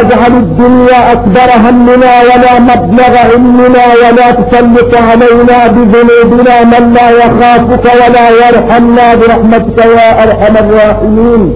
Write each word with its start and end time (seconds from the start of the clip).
اجعل 0.00 0.32
الدنيا 0.44 1.12
اكبر 1.12 1.48
همنا 1.68 2.12
ولا 2.28 2.58
مبلغ 2.70 3.16
علمنا 3.30 3.84
ولا 4.02 4.30
تسلط 4.30 4.94
علينا 4.94 5.66
بذنوبنا 5.66 6.64
من 6.64 6.92
لا 6.92 7.10
يخافك 7.10 7.84
ولا 8.00 8.26
يرحمنا 8.30 9.14
برحمتك 9.14 9.78
يا 9.78 10.22
ارحم 10.22 10.56
الراحمين. 10.56 11.52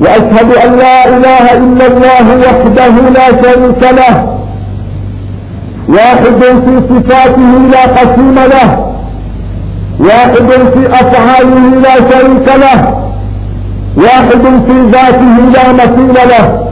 واشهد 0.00 0.52
ان 0.64 0.76
لا 0.76 1.08
اله 1.08 1.44
الا 1.56 1.86
الله 1.86 2.26
وحده 2.46 2.94
لا 3.16 3.26
شريك 3.42 3.82
له. 3.98 4.38
واحد 5.88 6.42
في 6.64 6.80
صفاته 6.90 7.50
لا 7.72 7.82
قسيم 7.82 8.34
له. 8.34 8.92
واحد 10.00 10.50
في 10.74 10.82
افعاله 11.02 11.64
لا 11.84 11.94
شريك 12.10 12.48
له. 12.64 12.97
واحد 13.98 14.42
في 14.66 14.90
ذاته 14.92 15.34
لا 15.54 15.72
مثيل 15.72 16.14
له. 16.28 16.68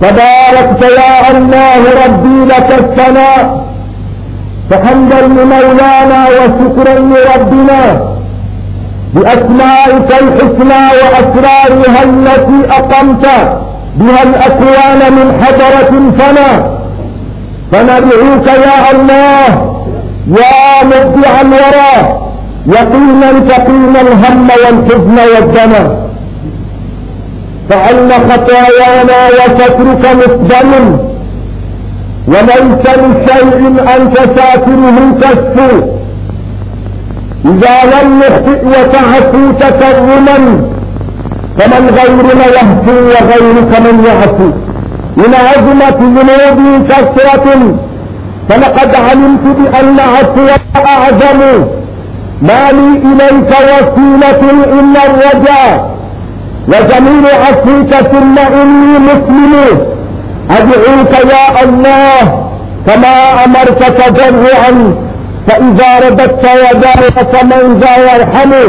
تباركت 0.00 0.82
يا 0.82 1.30
الله 1.30 1.82
ربي 2.06 2.44
لك 2.44 2.70
الثناء. 2.78 3.66
فحمدا 4.70 5.20
لمولانا 5.26 6.26
وشكرا 6.28 6.94
لربنا. 6.98 8.00
بأسمائك 9.14 10.10
الحسنى 10.22 10.82
وأسرارها 11.00 12.02
التي 12.02 12.58
أقمت 12.70 13.26
بها 13.96 14.22
الأكوان 14.22 15.12
من 15.12 15.42
حجرة 15.42 15.92
فنا 16.18 16.76
فندعوك 17.72 18.46
يا 18.46 18.90
الله 18.94 19.48
يا 20.26 20.84
مبدع 20.84 21.40
الورى. 21.40 22.25
يقينا 22.68 23.30
تقينا 23.48 24.00
الهم 24.00 24.48
والحزن 24.62 25.18
والدم 25.32 25.72
فأن 27.70 28.10
خطايانا 28.28 29.18
وسترك 29.38 30.04
مقدم 30.20 30.96
وليس 32.28 32.84
لشيء 33.00 33.62
أن 33.96 34.12
تساتره 34.12 34.96
كالسوء 35.20 35.96
إذا 37.44 37.76
لم 37.92 38.18
نخطئ 38.18 38.60
وتعفو 38.66 39.50
تكرما 39.60 40.38
فمن 41.58 41.84
غيرنا 41.98 42.46
يهفو 42.58 42.96
وغيرك 43.12 43.72
من 43.86 44.04
يعفو. 44.04 44.50
من 45.16 45.32
عظمة 45.46 45.98
ذنوبي 46.16 46.88
كثرة 46.88 47.76
فلقد 48.48 48.94
علمت 48.94 49.44
بأن 49.58 50.00
عفو 50.00 50.46
أعظم. 50.76 51.40
ما 52.42 52.72
لي 52.72 52.88
إليك 53.08 53.50
وسيلة 53.50 54.42
إلا 54.78 55.00
الرجاء 55.06 55.96
وجميل 56.68 57.26
عفوك 57.26 57.92
ثم 58.12 58.38
إني 58.38 58.98
مسلم. 58.98 59.78
أدعوك 60.50 61.12
يا 61.32 61.64
الله 61.64 62.22
كما 62.86 63.44
أمرت 63.44 63.82
تضرعا 63.98 64.94
فإذا 65.48 66.08
رددت 66.08 66.44
يداك 66.64 67.16
فمن 67.32 67.78
ذا 67.80 67.94
يرحمه. 67.96 68.68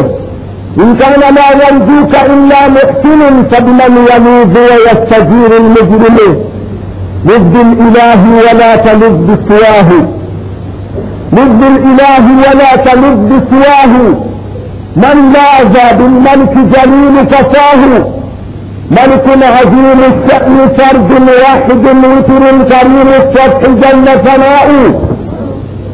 إن 0.79 0.95
كان 0.95 1.19
لا 1.35 1.47
يرجوك 1.63 2.13
إلا 2.25 2.67
محسن 2.67 3.21
فبمن 3.51 3.93
يلوذ 4.11 4.55
ويستجير 4.69 5.51
المجرم. 5.57 6.17
لذ 7.25 7.39
بالإله 7.39 8.21
ولا 8.45 8.75
تلذ 8.75 9.15
بسواه 9.27 10.16
مد 11.31 11.63
الإله 11.63 12.25
ولا 12.37 12.75
تمد 12.75 13.43
سواه. 13.51 13.97
من 14.95 15.33
لاذ 15.33 15.97
بالملك 15.97 16.53
جليل 16.53 17.27
فتاه 17.31 17.81
ملك 18.91 19.43
عظيم 19.43 19.99
الشأن 19.99 20.57
فرد 20.77 21.11
واحد 21.43 21.87
الوتر 21.87 22.49
الكريم 22.49 23.07
الفتح 23.07 23.69
جل 23.69 24.05
ثناؤه. 24.25 25.07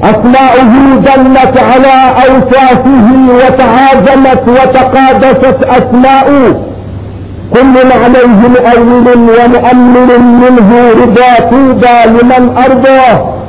أسماؤه 0.04 0.74
دلت 0.96 1.60
على 1.60 1.96
أوصافه 2.26 3.08
وتعاظمت 3.40 4.44
وتقادست 4.48 5.64
أسماؤه. 5.64 6.62
كل 7.54 7.76
عليه 8.04 8.40
مؤول 8.56 9.08
ومؤمن 9.08 10.10
منه 10.42 10.70
رضا 11.02 11.50
طوبى 11.52 11.98
لمن 12.06 12.58
أرضاه. 12.58 13.43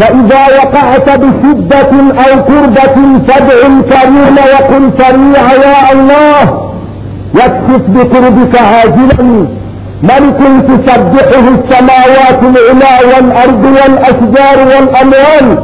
فإذا 0.00 0.42
وقعت 0.58 1.08
بشدة 1.20 1.90
أو 2.24 2.44
كربة 2.44 3.18
فادع 3.28 3.66
الكريم 3.66 4.36
وقل 4.54 4.90
سريع 4.98 5.52
يا 5.64 5.92
الله 5.92 6.70
واكشف 7.34 7.82
بقربك 7.88 8.60
عاجلا. 8.60 9.46
ملك 10.02 10.38
تسبحه 10.68 11.44
السماوات 11.56 12.40
العلى 12.42 12.94
والأرض 13.14 13.64
والأشجار 13.64 14.58
والأموال 14.68 15.58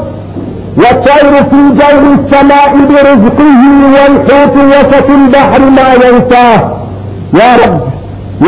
والطير 0.76 1.32
في 1.50 1.60
جو 1.80 1.98
السماء 2.18 2.76
برزقه 2.88 3.60
والحوت 3.94 4.56
وسط 4.56 5.10
البحر 5.10 5.60
ما 5.60 5.88
ينساه 6.08 6.76
يا 7.34 7.56
رب 7.66 7.80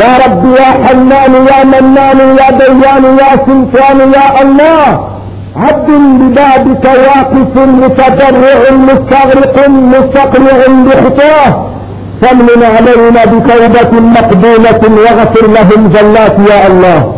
يا 0.01 0.25
رب 0.25 0.45
يا 0.59 0.65
حنان 0.87 1.33
يا 1.33 1.63
منان 1.63 2.19
يا 2.37 2.51
ديان 2.51 3.03
يا 3.17 3.31
سلطان 3.47 3.99
يا 4.13 4.41
الله 4.41 5.08
عبد 5.55 5.89
ببابك 6.19 6.85
واقف 6.85 7.53
متضرع 7.57 8.59
مستغرق 8.71 9.69
مستقلع 9.69 10.59
بخطاه 10.85 11.69
فامن 12.21 12.63
علينا 12.63 13.25
بتوبة 13.25 13.99
مقبولة 13.99 14.81
واغفر 15.01 15.47
لهم 15.47 15.87
جلات 15.87 16.35
يا 16.49 16.67
الله. 16.67 17.13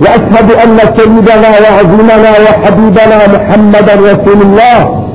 واشهد 0.00 0.52
ان 0.64 0.78
سيدنا 0.96 1.48
وعظيمنا 1.64 2.30
وحبيبنا 2.44 3.18
محمدا 3.34 3.94
رسول 3.94 4.42
الله. 4.42 5.06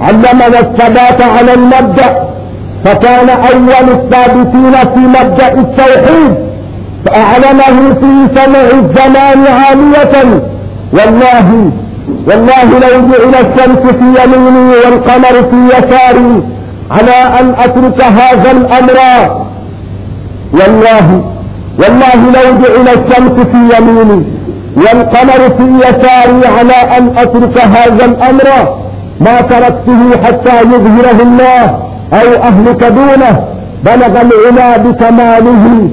علمنا 0.00 0.58
الثبات 0.60 1.22
على 1.22 1.54
المبدأ. 1.54 2.28
فكان 2.84 3.28
اول 3.28 3.88
الثابتين 3.98 4.72
في 4.94 5.00
مبدأ 5.16 5.52
التوحيد. 5.52 6.34
فاعلنه 7.06 7.94
في 8.00 8.40
سمع 8.40 8.60
الزمان 8.78 9.44
عالية. 9.60 10.40
والله 10.92 11.70
والله 12.28 12.64
لو 12.64 13.08
جعل 13.08 13.34
الشمس 13.46 13.82
في 13.98 14.06
يميني 14.22 14.70
والقمر 14.84 15.34
في 15.50 15.60
يساري 15.76 16.42
على 16.90 17.40
أن 17.40 17.54
أترك 17.58 18.02
هذا 18.02 18.50
الأمر. 18.50 18.98
والله 20.52 21.06
والله 21.78 22.20
لو 22.36 22.46
جعل 22.62 22.88
الشمس 22.98 23.36
في 23.52 23.76
يميني 23.76 24.24
والقمر 24.76 25.40
في 25.58 25.66
يساري 25.86 26.42
على 26.58 26.98
أن 26.98 27.18
أترك 27.18 27.58
هذا 27.58 28.04
الأمر. 28.04 28.78
ما 29.20 29.40
تركته 29.40 30.10
حتى 30.24 30.60
يظهره 30.72 31.22
الله 31.22 31.64
أو 32.12 32.28
أهلك 32.42 32.84
دونه. 32.84 33.44
بلغ 33.84 34.14
العلا 34.22 34.76
بكماله 34.76 35.88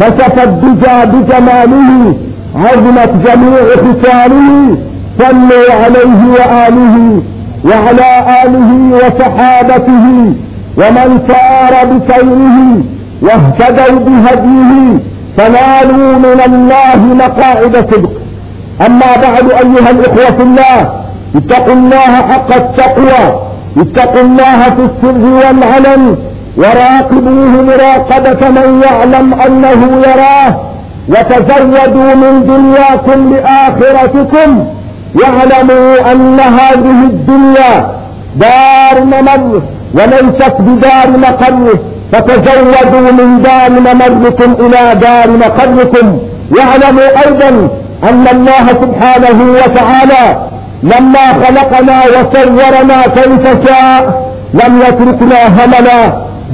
فشفت 0.00 0.48
بجا 0.48 1.04
بجماله 1.04 2.16
عظمت 2.56 3.12
جميع 3.26 3.64
ختانه 3.84 4.76
صلوا 5.20 5.72
عليه 5.84 6.20
وآله 6.36 7.22
وعلى 7.64 8.10
آله 8.44 8.70
وصحابته 9.00 10.06
ومن 10.80 11.08
سار 11.28 11.74
بسيره 11.90 12.58
واهتدوا 13.22 13.98
بهديه 14.06 14.98
فنالوا 15.36 16.18
من 16.18 16.40
الله 16.48 17.00
مقاعد 17.14 17.76
صدق. 17.76 18.12
أما 18.86 19.10
بعد 19.24 19.46
أيها 19.62 19.90
الإخوة 19.90 20.30
في 20.36 20.42
الله 20.42 20.78
اتقوا 21.36 21.74
الله 21.74 22.12
حق 22.30 22.54
التقوى 22.54 23.22
اتقوا 23.78 24.20
الله 24.22 24.60
في 24.76 24.82
السر 24.88 25.24
والعلن 25.40 26.16
وراقبوه 26.56 27.52
مراقبة 27.70 28.48
من 28.48 28.82
يعلم 28.86 29.34
أنه 29.46 29.80
يراه 30.08 30.52
وتزودوا 31.08 32.14
من 32.22 32.46
دنياكم 32.46 33.18
لآخرتكم. 33.34 34.66
واعلموا 35.14 36.12
أن 36.12 36.40
هذه 36.40 36.98
الدنيا 37.12 37.72
دار 38.36 39.04
ممر 39.04 39.62
وليست 39.94 40.54
بدار 40.60 41.08
مقر 41.26 41.66
فتزودوا 42.12 43.10
من 43.18 43.42
دار 43.42 43.70
ممركم 43.70 44.50
إلى 44.64 45.00
دار 45.00 45.30
مقركم. 45.30 46.18
واعلموا 46.56 47.26
أيضا 47.26 47.48
أن 48.10 48.24
الله 48.34 48.66
سبحانه 48.82 49.38
وتعالى 49.60 50.24
لما 50.82 51.26
خلقنا 51.42 51.98
وصورنا 52.14 52.98
كيف 53.16 53.44
شاء 53.66 54.30
لم 54.54 54.72
يتركنا 54.86 55.40
هملا 55.58 56.00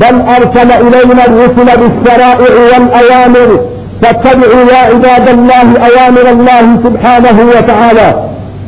بل 0.01 0.17
أرسل 0.37 0.71
إلينا 0.73 1.25
الرسل 1.27 1.69
بالشرائع 1.81 2.55
والأوامر. 2.71 3.61
فاتبعوا 4.03 4.65
يا 4.73 4.81
عباد 4.91 5.29
الله 5.29 5.69
أوامر 5.89 6.31
الله 6.31 6.65
سبحانه 6.85 7.39
وتعالى. 7.57 8.09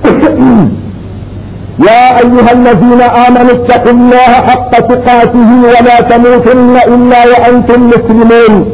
يا 1.89 2.19
أيها 2.19 2.53
الذين 2.53 3.03
آمنوا 3.03 3.53
اتقوا 3.53 3.93
الله 3.93 4.33
حق 4.49 4.71
تقاته 4.71 5.51
ولا 5.63 6.01
تموتن 6.01 6.77
إلا 6.87 7.21
وأنتم 7.31 7.87
مسلمون. 7.89 8.67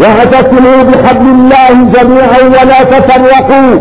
واعتصموا 0.00 0.82
بحبل 0.82 1.26
الله 1.26 1.72
جميعا 1.94 2.40
ولا 2.56 2.82
تفرقوا. 2.84 3.78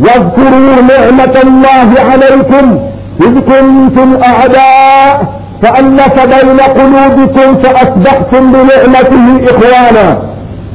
واذكروا 0.00 0.82
نعمة 0.92 1.36
الله 1.44 1.88
عليكم. 2.10 2.78
إذ 3.20 3.40
كنتم 3.40 4.08
أعداء 4.24 5.26
فألف 5.62 6.14
بين 6.34 6.60
قلوبكم 6.60 7.62
فأصبحتم 7.62 8.52
بنعمته 8.52 9.26
إخوانا. 9.50 10.18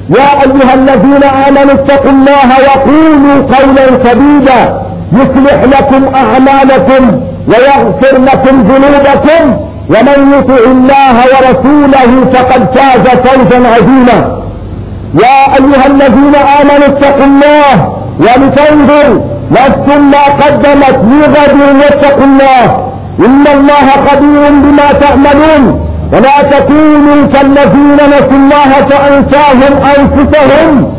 يا 0.09 0.29
أيها 0.45 0.73
الذين 0.73 1.23
آمنوا 1.23 1.73
اتقوا 1.73 2.11
الله 2.11 2.49
وقولوا 2.67 3.37
قولا 3.55 3.85
سديدا. 4.05 4.90
يصلح 5.13 5.63
لكم 5.63 6.15
أعمالكم 6.15 7.21
ويغفر 7.47 8.17
لكم 8.21 8.61
ذنوبكم. 8.61 9.71
ومن 9.89 10.33
يطع 10.37 10.63
الله 10.71 11.15
ورسوله 11.31 12.31
فقد 12.33 12.77
فاز 12.77 13.07
فوزا 13.07 13.67
عظيما. 13.67 14.41
يا 15.23 15.39
أيها 15.59 15.87
الذين 15.87 16.35
آمنوا 16.35 16.87
اتقوا 16.87 17.25
الله 17.25 17.93
ولتنظر 18.19 19.21
نفس 19.51 19.97
ما 19.97 20.23
قدمت 20.45 20.99
لغد 21.11 21.59
واتقوا 21.81 22.23
الله. 22.23 22.91
إن 23.19 23.45
الله 23.57 23.87
خبير 24.07 24.49
بما 24.49 24.91
تعملون. 24.91 25.87
ولا 26.13 26.41
تكونوا 26.41 27.27
كالذين 27.33 27.95
نسوا 27.95 28.37
الله 28.41 28.71
فأنساهم 28.89 29.73
أنفسهم. 29.97 30.93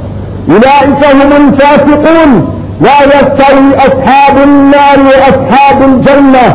أولئك 0.51 1.03
هم 1.15 1.33
الفاسقون. 1.33 2.62
لا 2.81 2.99
يستوي 3.05 3.77
أصحاب 3.77 4.39
النار 4.45 4.99
وأصحاب 5.07 5.83
الجنة. 5.83 6.47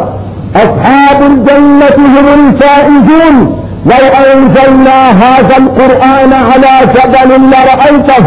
أصحاب 0.55 1.21
الجنة 1.21 1.97
هم 1.97 2.27
الفائزون. 2.39 3.63
لو 3.85 4.03
أنزلنا 4.33 5.11
هذا 5.11 5.57
القرآن 5.57 6.33
على 6.33 6.93
جبل 6.95 7.29
لرأيته. 7.51 8.23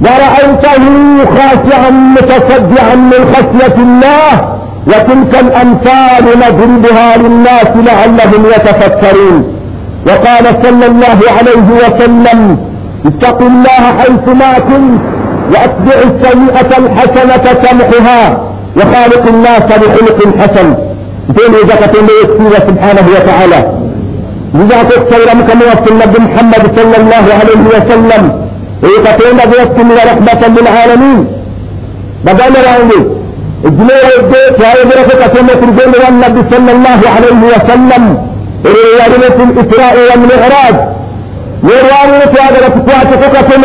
لرأيته 0.00 0.84
خاشعا 1.24 1.90
متصدعا 1.90 2.94
من 2.94 3.34
خشية 3.34 3.76
الله. 3.76 4.58
وتلك 4.86 5.40
الأمثال 5.40 6.24
نضربها 6.38 7.16
للناس 7.16 7.70
لعلهم 7.76 8.46
يتفكرون. 8.46 9.62
وقال 10.06 10.64
صلى 10.64 10.86
الله 10.86 11.20
عليه 11.38 11.68
وسلم 11.82 12.58
اتقوا 13.06 13.48
الله 13.48 13.82
حيثما 13.98 14.58
كنت 14.58 15.11
وأتبع 15.50 15.94
السيئة 16.10 16.78
الحسنة 16.78 17.52
تمحها 17.52 18.20
وخالق 18.76 19.26
الناس 19.28 19.62
بخلق 19.62 20.18
حسن. 20.40 20.74
دين 21.28 21.54
إذا 21.64 21.74
قتل 21.74 22.06
يكفيه 22.22 22.58
سبحانه 22.68 23.06
وتعالى. 23.14 23.60
إذا 24.54 24.78
قلت 24.78 25.14
سيرمك 25.14 25.54
موصل 25.56 25.94
محمد 26.20 26.78
صلى 26.78 26.96
الله 26.96 27.24
عليه 27.40 27.62
وسلم 27.74 28.22
ويقتل 28.82 29.36
بيكفي 29.50 29.84
من 29.84 29.96
رحمة 30.10 30.42
للعالمين. 30.60 31.26
بدأنا 32.24 32.58
رأيني. 32.68 33.00
اجمعوا 33.64 34.12
البيت 34.18 34.60
وهي 34.60 34.84
بركة 34.84 35.26
كلمة 35.34 35.60
النبي 36.08 36.56
صلى 36.56 36.72
الله 36.72 37.00
عليه 37.14 37.40
وسلم. 37.52 38.32
رواية 38.66 39.36
الإسراء 39.44 39.94
والمعراج 40.08 40.76
ورواية 41.62 42.32
هذا 42.40 42.58
رفقات 42.66 43.08
فكرة 43.24 43.58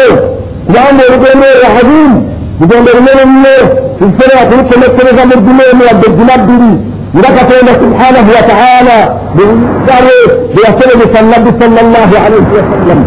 kubanga 0.68 1.02
olugendo 1.10 1.46
olwo 1.54 1.68
habimu 1.76 2.18
lugendo 2.60 2.90
lunene 2.98 3.24
nnyo 3.32 3.56
tusobola 4.00 4.42
kulukomekkereza 4.50 5.24
mu 5.30 5.36
dduna 5.42 5.64
emu 5.72 5.84
wadde 5.90 6.06
edduna 6.12 6.36
bbiri 6.44 6.72
nga 7.18 7.30
katonda 7.38 7.72
subhanahu 7.84 8.30
wataala 8.38 8.98
bwebale 9.36 10.18
bweyasobozesa 10.54 11.20
nabbi 11.32 11.50
salllah 11.62 12.10
alaihi 12.26 12.50
wasallam 12.58 13.02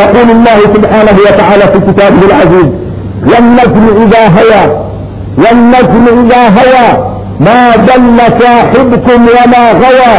يقول 0.00 0.28
الله 0.36 0.58
سبحانه 0.74 1.16
وتعالى 1.26 1.64
في 1.72 1.78
كتابه 1.88 2.22
العزيز 2.30 2.68
والنجم 3.30 3.84
إذا 4.02 4.22
هوى 4.38 4.62
والنجم 5.42 6.04
إذا 6.20 6.42
هوى 6.58 6.88
ما 7.40 7.60
ضل 7.88 8.18
صاحبكم 8.42 9.20
وما 9.36 9.64
غوى 9.82 10.16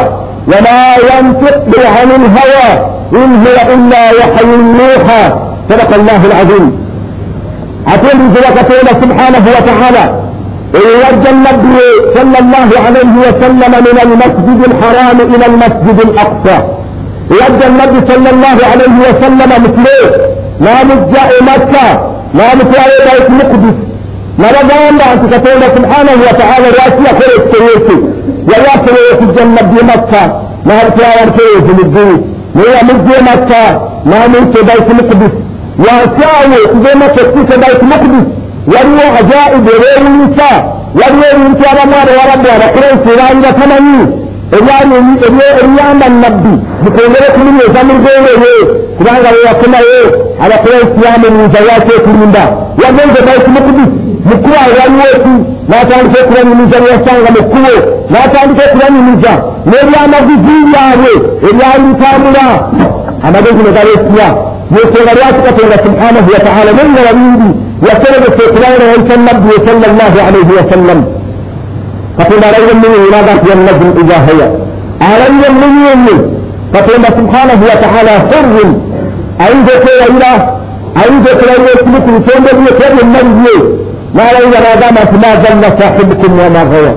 وما 0.47 0.81
ينطق 1.11 1.79
عن 1.95 2.09
الهوى 2.21 2.69
إن 3.13 3.35
هو 3.45 3.73
إلا 3.73 4.11
وحي 4.17 4.45
يوحى 4.79 5.33
صدق 5.69 5.93
الله 5.95 6.25
العظيم 6.25 6.71
أقول 7.87 8.17
بذلك 8.33 8.93
سبحانه 9.03 9.45
وتعالى 9.57 10.21
ويرجى 10.73 11.29
النبي 11.29 11.79
صلى 12.15 12.39
الله 12.39 12.69
عليه 12.85 13.13
وسلم 13.27 13.71
من 13.87 13.97
المسجد 14.05 14.59
الحرام 14.71 15.17
إلى 15.35 15.45
المسجد 15.45 15.99
الأقصى 16.09 16.63
يرجى 17.31 17.67
النبي 17.67 18.13
صلى 18.13 18.29
الله 18.29 18.57
عليه 18.71 18.95
وسلم 19.09 19.49
مثله 19.63 20.27
لا 20.59 20.83
مجاء 20.83 21.31
مكة 21.43 22.11
لا 22.33 22.55
مجاء 22.55 22.87
بيت 23.07 23.29
مقدس 23.29 23.75
لرضى 24.39 24.89
الله 24.89 25.13
أنت 25.13 25.25
كتولى 25.35 25.65
سبحانه 25.75 26.11
وتعالى 26.29 26.65
رأسي 26.67 27.15
خير 27.19 27.45
السيوتي 27.45 28.01
ويأتي 28.47 28.93
في 29.17 29.23
الجنة 29.23 29.61
بمكة 29.61 30.41
لا 30.65 30.75
مجاء 30.85 31.29
في 31.37 31.81
الدين 31.83 32.30
naye 32.55 32.69
yamugja 32.77 33.13
emakka 33.21 33.61
n'amuyita 34.07 34.57
ebaitu 34.63 34.91
mukudus 34.97 35.33
wansi 35.85 36.21
awo 36.29 36.55
okuva 36.65 36.89
emakka 36.95 37.19
okutuusa 37.23 37.53
ebaitu 37.57 37.85
mukudus 37.91 38.25
waliwo 38.73 39.05
ajaibu 39.19 39.69
ebeewunyisa 39.77 40.49
waliwo 40.99 41.25
ebintu 41.33 41.63
abamu 41.71 41.95
abawarabu 42.01 42.47
abakulensi 42.55 43.07
ebaali 43.13 43.39
batamanyi 43.45 44.03
ebyamba 45.64 46.06
nabbi 46.22 46.54
mukwongere 46.82 47.26
kulinyweza 47.34 47.80
mugowewe 47.88 48.52
kubanga 48.96 49.28
weyakomayo 49.34 50.02
abakulensiyamu 50.44 51.26
muza 51.36 51.58
lwaki 51.64 51.92
okulimba 51.98 52.44
yagenze 52.82 53.20
baiti 53.26 53.50
mukudis 53.54 53.90
mukuwa 54.28 54.62
waliwo 54.78 55.10
ki 55.22 55.34
natandika 55.70 56.18
okulanyumiza 56.24 56.76
byasanga 56.84 57.28
mukuwo 57.36 57.74
natandika 58.12 58.62
okulanyumiza 58.68 59.32
n'ebyamaguzi 59.68 60.54
byabwe 60.70 61.12
ebyali 61.48 61.84
bitambula 61.90 62.46
amagezi 63.26 63.60
negalesiya 63.66 64.28
yensonga 64.74 65.12
lwaki 65.18 65.40
katonda 65.46 65.76
subhanahu 65.86 66.28
wataala 66.34 66.70
nengala 66.76 67.12
bingi 67.18 67.50
يسرد 67.82 68.24
في 68.36 68.44
قرآن 68.54 68.80
عيسى 68.90 69.14
النبي 69.14 69.54
صلى 69.66 69.86
الله 69.90 70.12
عليه 72.18 72.28
وسلم 72.28 72.40
فقل 72.40 72.44
علي 72.44 72.72
من 72.74 73.06
ولادة 73.06 73.52
النجم 73.54 74.04
إذا 74.04 74.16
هي 74.28 74.40
علي 75.02 75.48
من 75.60 75.72
يمي 75.92 76.36
فقل 76.74 77.04
سبحانه 77.04 77.60
وتعالى 77.62 78.10
حر 78.10 78.56
عندك 79.40 79.84
إلى 80.10 80.56
عندك 80.96 81.40
لا 81.46 81.52
يسلك 81.52 82.06
ثم 82.30 82.44
يكون 82.44 82.98
النبي 83.02 83.58
ما 84.14 84.22
لا 84.22 84.40
يرى 84.40 84.92
ما 84.94 85.34
ظل 85.42 85.80
صاحبكم 85.80 86.32
وما 86.32 86.62
غوى 86.62 86.94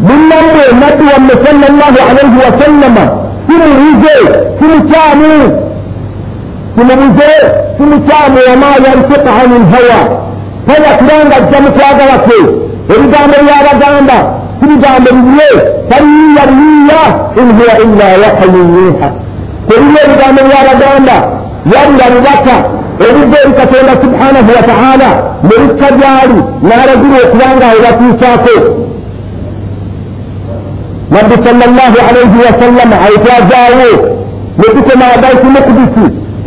من 0.00 0.18
نبي 0.28 0.62
النبي 0.76 1.34
صلى 1.44 1.66
الله 1.70 1.94
عليه 2.08 2.34
وسلم 2.46 2.94
في 3.48 3.54
الرجال 3.54 4.44
في 4.60 4.66
الكامل 4.76 5.62
tumemzee 6.76 7.42
tumutamu 7.78 8.38
wama 8.48 8.66
yantiqa 8.86 9.30
ani 9.42 9.58
lhawa 9.58 10.00
kaya 10.66 10.90
kubanga 10.98 11.36
ajja 11.36 11.60
mukwagala 11.60 12.18
kwe 12.24 12.38
ebigambo 12.95 13.35
byabagamba 13.47 14.17
tibigambo 14.59 15.09
biye 15.25 15.49
taliyiya 15.89 16.43
liyiya 16.51 17.01
in 17.41 17.47
huwa 17.57 17.73
illa 17.83 18.07
wahayun 18.23 18.67
yuha 18.77 19.07
teriyo 19.67 19.99
ebigambo 20.05 20.41
byabagamba 20.49 21.15
yabula 21.73 22.05
bubaka 22.13 22.55
ebidde 23.07 23.37
eri 23.43 23.53
katonda 23.59 23.93
subhanahu 24.03 24.49
wataala 24.57 25.09
nebikka 25.47 25.87
byali 25.97 26.39
n'alagira 26.67 27.17
okubanga 27.25 27.65
webatuusaako 27.73 28.55
nabbi 31.13 31.35
sal 31.45 31.57
llahu 31.77 31.97
alaihi 32.09 32.37
wasallama 32.45 32.95
ayitwazaawo 33.05 33.89
netukoma 34.59 35.05
baiti 35.23 35.47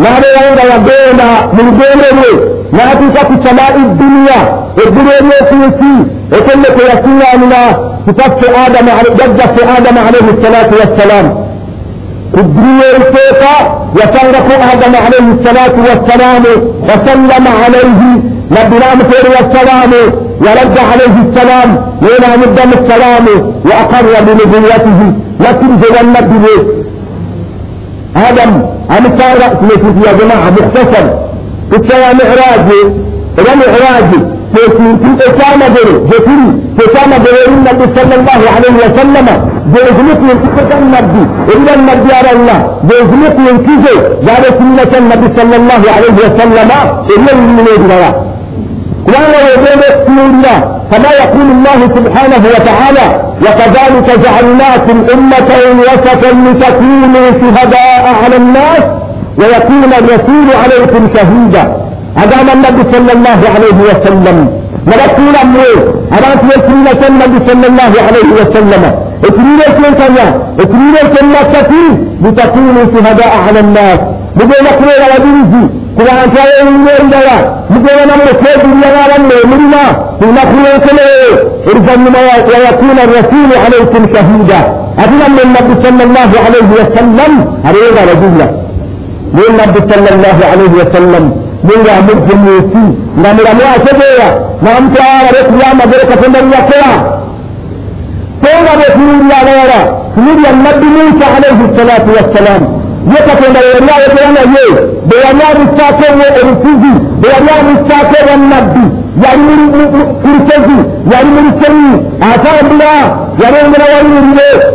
mukdisi 0.02 0.30
n'abeeranga 0.40 0.62
yagenda 0.73 1.28
mu 1.54 1.61
lugendo 1.66 2.07
lwe 2.19 2.30
n'atuuka 2.76 3.21
ku 3.28 3.35
samaa'i 3.45 3.83
dduniya 3.92 4.38
eggulu 4.83 5.11
ery'okunsi 5.19 5.92
ekenneko 6.37 6.80
yasiŋŋaanira 6.90 7.62
kitaffe 8.07 8.47
adamu 8.64 8.90
jajjaffe 9.19 9.62
adamu 9.76 10.00
alaihi 10.09 10.33
salatu 10.45 10.75
wassalaamu 10.80 11.30
ku 12.35 12.40
dduniya 12.49 12.87
erisooka 12.95 13.52
yasangako 14.00 14.54
adamu 14.73 14.99
alaihi 15.07 15.33
salatu 15.47 15.78
wassalaamu 15.88 16.52
wasallama 16.88 17.50
alaihi 17.66 18.11
nabbi 18.54 18.76
n'amuteeri 18.83 19.30
wassalaamu 19.37 20.00
yaradda 20.47 20.83
alaihi 20.92 21.21
ssalaamu 21.33 21.75
naye 22.02 22.16
n'amuddamu 22.23 22.75
ssalaamu 22.85 23.35
wa 23.69 23.75
aqarra 23.83 24.19
binubuwatihi 24.26 25.07
nakkiriza 25.42 25.87
obwannabbi 25.90 26.37
bwe 26.45 26.54
adam 28.14 28.50
amsar 28.96 29.32
ra'sini 29.42 30.00
ya 30.06 30.12
jama'a 30.18 30.48
mukhtasar 30.56 31.06
kuka 31.70 31.94
ya 32.04 32.10
mi'raji 32.18 32.80
ila 33.40 33.52
mi'raji 33.62 34.18
to 34.54 34.62
ku 34.76 34.84
ku 35.02 35.10
ta 35.38 35.48
magare 35.60 35.94
da 36.10 36.16
kuri 36.26 36.48
to 36.78 36.84
ta 36.94 37.02
magare 37.12 37.40
in 37.50 37.58
nabi 37.66 37.84
sallallahu 37.94 38.44
alaihi 38.56 38.78
wa 38.82 38.90
sallama 38.98 39.34
da 39.74 39.80
zuluk 39.96 40.20
yin 40.26 40.38
kuka 40.44 40.62
kan 40.70 40.82
nabi 40.94 41.22
illa 41.54 41.72
nabi 41.88 42.08
ara 42.18 42.30
Allah 42.36 42.58
da 42.90 42.96
zuluk 43.10 43.36
yin 43.46 43.56
kije 43.66 43.94
ya 44.26 44.34
da 44.42 44.50
sunnatan 44.58 45.04
nabi 45.12 45.26
sallallahu 45.38 45.86
alaihi 45.96 46.20
wa 46.26 46.32
sallama 46.40 46.78
illa 47.14 47.30
min 47.38 47.50
ne 47.62 47.74
dira 47.78 48.10
kuma 49.06 49.20
ne 49.30 49.40
ne 49.62 49.72
ne 50.42 50.54
كما 50.92 51.11
يقول 51.23 51.49
الله 51.56 51.80
سبحانه 51.97 52.42
وتعالى 52.54 53.06
وكذلك 53.44 54.09
جعلناكم 54.25 54.97
أمة 55.14 55.50
وسطا 55.80 56.30
لتكونوا 56.44 57.26
شهداء 57.40 58.04
على 58.25 58.37
الناس 58.37 58.85
ويكون 59.38 59.90
الرسول 59.99 60.49
عليكم 60.62 61.02
شهيدا. 61.14 61.64
هذا 62.16 62.37
النبي 62.54 62.82
صلى 62.92 63.12
الله 63.12 63.40
عليه 63.54 63.78
وسلم. 63.88 64.37
نبكون 64.87 65.35
أمره 65.44 65.76
أبات 66.16 66.40
يسرين 66.52 66.87
النبي 67.09 67.38
صلى 67.49 67.66
الله 67.66 67.92
عليه 68.06 68.28
وسلم. 68.38 68.82
اتريد 69.25 69.61
كنتنا 69.78 70.26
اتريد 70.62 70.97
كنتنا 71.14 71.40
لتكونوا 72.23 72.85
شهداء 72.94 73.32
على 73.47 73.61
الناس. 73.61 73.99
بدون 74.39 74.67
قرية 74.79 75.05
ودينجي 75.13 75.63
قرآن 76.00 76.29
كاية 76.35 76.63
من 76.69 77.09
دوا 77.13 77.38
بدون 77.74 78.00
نمو 78.09 78.31
سيد 78.43 78.62
الله 78.74 78.91
ونمو 79.12 79.38
مرنا 79.51 79.83
في 80.19 80.25
نقرية 80.38 80.77
كله 80.85 81.09
ارجم 81.71 82.03
ويكون 82.50 82.97
الرسول 83.05 83.50
عليكم 83.65 84.01
شهيدا 84.13 84.62
أدنا 85.03 85.25
من 85.33 85.39
النبي 85.45 85.74
صلى 85.88 86.03
الله 86.07 86.31
عليه 86.45 86.67
وسلم 86.79 87.31
هذا 87.65 88.01
رجلا 88.12 88.47
من 89.35 89.43
النبي 89.50 89.79
صلى 89.93 90.09
الله 90.15 90.38
عليه 90.51 90.71
وسلم 90.81 91.24
من 91.69 91.79
يعمل 91.89 92.17
جميسي 92.29 92.85
نعمل 93.24 93.47
أمواء 93.53 93.75
سبيا 93.88 94.29
نعم 94.65 94.83
تعالى 94.93 95.29
رسول 95.39 95.53
الله 95.55 95.85
بركة 95.91 96.21
من 96.29 96.51
يقرأ 96.57 96.93
كون 98.45 98.65
رسول 98.83 99.09
الله 99.21 99.39
غيره 99.50 99.83
سنور 100.15 100.38
النبي 100.53 100.88
موسى 100.97 101.25
عليه 101.35 101.57
الصلاة 103.07 103.35
والسلام 103.35 103.55
يكتب 103.55 103.81
الله 103.81 103.97
يقرأنا 104.05 104.41
يه 104.55 104.75
بيانا 105.09 105.47
مستاكي 105.63 106.09
ورسوزي 106.19 106.93
بيانا 107.21 107.55
مستاكي 107.71 108.19
والنبي 108.31 108.85
يعني 109.24 109.55
مرسزي 110.25 110.79
يعني 111.12 111.29
مرسلي 111.38 112.05
آثار 112.21 112.71
الله 112.71 113.01
يعني 113.41 113.67
من 113.69 113.81
أولي 113.95 114.21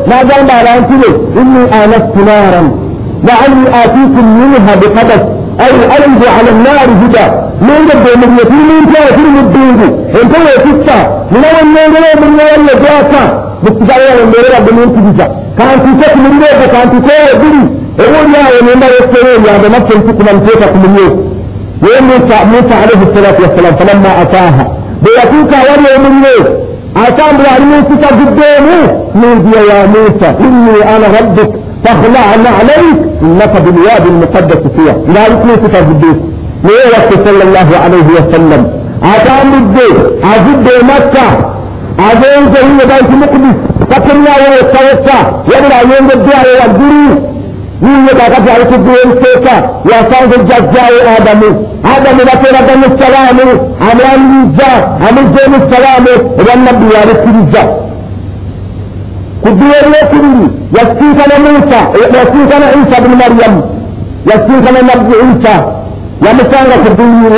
ما 0.07 0.17
قال 0.17 0.47
ما 0.47 0.63
لا 0.63 0.79
إني 1.41 1.85
آنست 1.85 2.17
نارا 2.27 2.63
لعلي 3.25 3.85
آتيكم 3.85 4.27
منها 4.41 4.75
بقدس 4.75 5.23
أي 5.61 5.75
أرد 5.97 6.23
على 6.39 6.51
النار 6.51 6.89
هدى 7.03 7.27
من 7.69 7.89
قد 7.91 8.19
من 8.29 8.39
يتيم 8.39 8.69
من 8.69 8.93
كافر 8.95 9.23
من 9.35 9.39
الدين 9.39 9.79
انت 10.23 10.35
ويتسا 10.45 10.99
من 11.33 11.45
أول 11.45 11.67
من 11.67 11.95
يوم 11.97 12.33
من 12.33 12.41
يوم 12.41 12.65
يجاكا 12.65 13.25
بستجايا 13.65 14.25
من 14.25 14.33
يوم 14.33 14.77
من 14.77 14.83
ينتجا 14.83 15.27
كان 15.59 15.79
تسك 16.01 16.17
من 16.17 16.41
يوم 17.99 18.33
كان 18.33 18.33
تسوى 18.33 18.33
بني 18.33 18.33
يقول 18.33 18.35
يا 18.35 18.63
ومن 18.63 18.81
ما 18.81 18.87
يستوين 18.87 19.45
يا 19.45 19.59
بنفس 19.63 19.97
انتكم 19.97 20.29
انتكم 20.29 20.79
من 20.83 20.97
يوم 20.99 21.15
يوم 21.83 22.05
موسى 22.09 22.37
موسى 22.53 22.75
عليه 22.83 23.01
الصلاة 23.11 23.37
والسلام 23.43 23.77
فلما 23.77 24.23
أتاها 24.23 24.65
بيتوك 25.03 25.53
وري 25.69 25.99
من 26.05 26.25
يوم 26.25 26.47
أتام 27.07 27.37
بأرميتك 27.37 28.05
قدامه 28.05 28.81
من 29.15 29.53
يا 29.71 29.87
موسى 29.87 30.29
إني 30.41 30.97
أنا 30.97 31.07
ربك 31.21 31.51
فاخلعنا 31.85 32.49
عليك 32.59 32.99
انك 33.23 33.53
بالوادي 33.63 34.09
المقدس 34.09 34.63
فيها 34.77 34.97
لا 35.15 35.27
يكون 35.27 35.51
صفة 35.51 35.81
بالدوس 35.81 36.17
ليه 36.65 36.87
وقت 36.93 37.29
صلى 37.29 37.43
الله 37.43 37.69
عليه 37.85 38.07
وسلم 38.17 38.63
عتام 39.03 39.55
الدين 39.55 39.97
عزد 40.25 40.69
مكة 40.85 41.51
عزين 41.99 42.43
زهية 47.75 48.07
بيت 48.07 48.11
مقدس 48.11 48.11
فكرنا 48.11 48.11
ويتوسع 48.11 48.11
يبرع 48.11 48.11
يوم 48.11 48.11
الدعاء 48.11 48.11
والدري 48.11 48.11
مين 48.11 48.11
يبقى 48.13 48.27
قد 48.35 48.47
يعرف 48.49 48.75
الدين 48.75 49.09
سيكا 49.23 49.71
وصاد 49.85 50.35
الجزاء 50.41 50.91
آدم 51.19 51.41
آدم 51.85 52.19
لكن 52.19 52.55
آدم 52.65 52.81
السلام 52.93 53.37
عمران 53.81 54.21
الجزاء 54.43 54.99
عمر 55.09 55.21
الدين 55.21 55.55
السلام 55.63 56.05
والنبي 56.39 56.95
يعرف 56.95 57.21
الجزاء 57.29 57.91
كدير 59.45 59.85
يكري 60.03 60.51
يسكيكنا 60.73 61.39
موسى 61.39 61.81
يسكيكنا 61.95 62.67
عيسى 62.67 62.97
بن 63.05 63.11
مريم 63.23 63.55
يسكيكنا 64.27 64.81
نبي 64.83 65.15
عيسى 65.23 65.57
ومسانا 66.23 66.77
كدير 66.85 67.33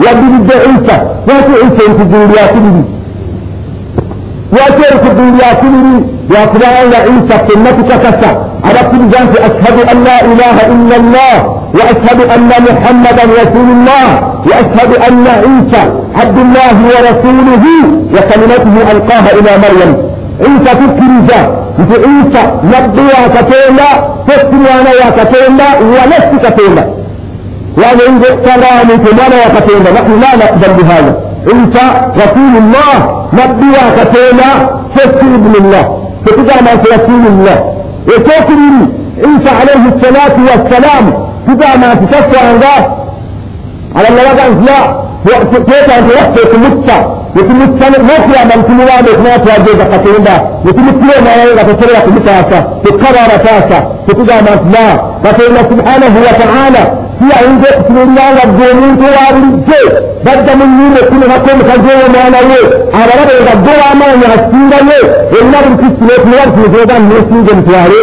يكري 0.00 0.28
نبي 0.38 0.54
عيسى 0.54 0.96
يجيني 1.28 1.34
يكري 1.34 1.34
الإسلام 1.34 1.34
النبي 1.34 1.34
صلى 1.34 1.34
الله 1.34 1.34
عليه 1.34 1.34
وسلم 1.34 1.34
يبدي 1.34 1.34
الجاني 1.34 1.34
يبدي 1.34 1.34
الجا 1.34 1.34
عيسى 1.34 1.34
يأتي 1.34 1.52
عيسى 1.62 1.82
يكدير 1.90 2.28
يكري 2.38 2.84
يأتي 4.58 4.98
كدير 5.04 5.34
يكري 5.42 5.84
يكري 6.30 6.66
عيسى 6.96 7.36
كلمتك 7.48 7.90
كسا 8.02 8.30
على 8.64 8.80
كل 8.90 9.02
جانب 9.12 9.36
أشهد 9.36 9.76
أن 9.92 10.04
لا 10.04 10.18
إله 10.24 10.56
إلا 10.74 10.96
الله 10.96 11.34
وأشهد 11.74 12.20
أن 12.34 12.48
محمدا 12.48 13.24
رسول 13.42 13.68
الله 13.76 14.06
وأشهد 14.48 14.90
أن 15.08 15.26
عيسى 15.26 15.82
عبد 16.14 16.38
الله 16.38 16.76
ورسوله 16.92 17.64
وكلمته 18.14 18.90
ألقاها 18.92 19.30
إلى 19.38 19.50
مريم 19.64 20.14
وأن 27.79 28.21
سلام 28.45 28.87
كمان 29.05 29.31
وكتينا 29.41 29.91
نحن 29.97 30.11
لا 30.23 30.31
نقبل 30.41 30.73
بهذا. 30.83 31.13
أنت 31.53 31.77
رسول 32.23 32.53
الله 32.61 32.95
نبي 33.33 33.71
وكتينا 33.85 34.49
فسر 34.95 35.27
ابن 35.39 35.53
الله. 35.61 35.85
فتجعل 36.25 36.65
رسول 36.95 37.23
الله. 37.27 37.57
وتكرم 38.07 38.91
عيسى 39.23 39.51
عليه 39.59 39.83
الصلاة 39.91 40.35
والسلام. 40.49 41.29
تجعل 41.47 41.79
ما 41.79 41.93
تفسر 41.93 42.39
عن 42.47 42.55
ذا 42.59 42.75
على 43.95 44.07
الله 44.09 44.23
وضع 44.31 44.43
إزلاع 44.53 45.03
وقتيت 45.25 45.89
أن 45.89 46.09
توقف 46.09 46.55
المتة 46.55 46.97
يتم 47.35 47.61
السنة 47.61 48.03
نفيا 48.03 48.41
من 48.51 48.61
كل 48.67 48.79
واحد 48.83 49.03
نفيا 49.03 49.57
جيدا 49.65 49.83
قتيلا 49.83 50.35
يتم 50.65 50.85
السنة 50.93 51.23
ما 51.25 51.43
يرغب 51.43 51.79
تسرع 51.79 51.99
في 51.99 52.07
المتاسة 52.07 52.59
تقرر 52.85 53.37
تاسة 53.47 53.79
فتجعل 54.07 54.43
ما 54.43 54.55
تلا 54.55 54.87
قتيلا 55.25 55.61
سبحانه 55.71 56.13
وتعالى. 56.27 57.08
في 57.20 57.28
عند 57.44 57.66
اسم 57.66 57.96
الله 58.06 58.28
والدونين 58.38 58.98
توار 58.98 59.34
الجيء 59.44 59.90
بدا 60.26 60.54
من 60.54 60.68
يوم 60.80 60.94
كل 61.10 61.30
هكم 61.32 61.58
خجوه 61.70 62.02
ما 62.14 62.24
نوي 62.36 62.62
على 62.94 63.12
رب 63.20 63.30
يغدوا 63.38 63.94
ما 64.00 64.06
يحسين 64.24 64.70
له 64.88 65.00
إلا 65.40 65.58
من 65.68 65.76
تسليت 65.82 66.26
نوار 66.26 66.48
في 66.56 66.78
جيدان 66.78 67.02
نسين 67.08 67.44
جمتواري 67.44 68.02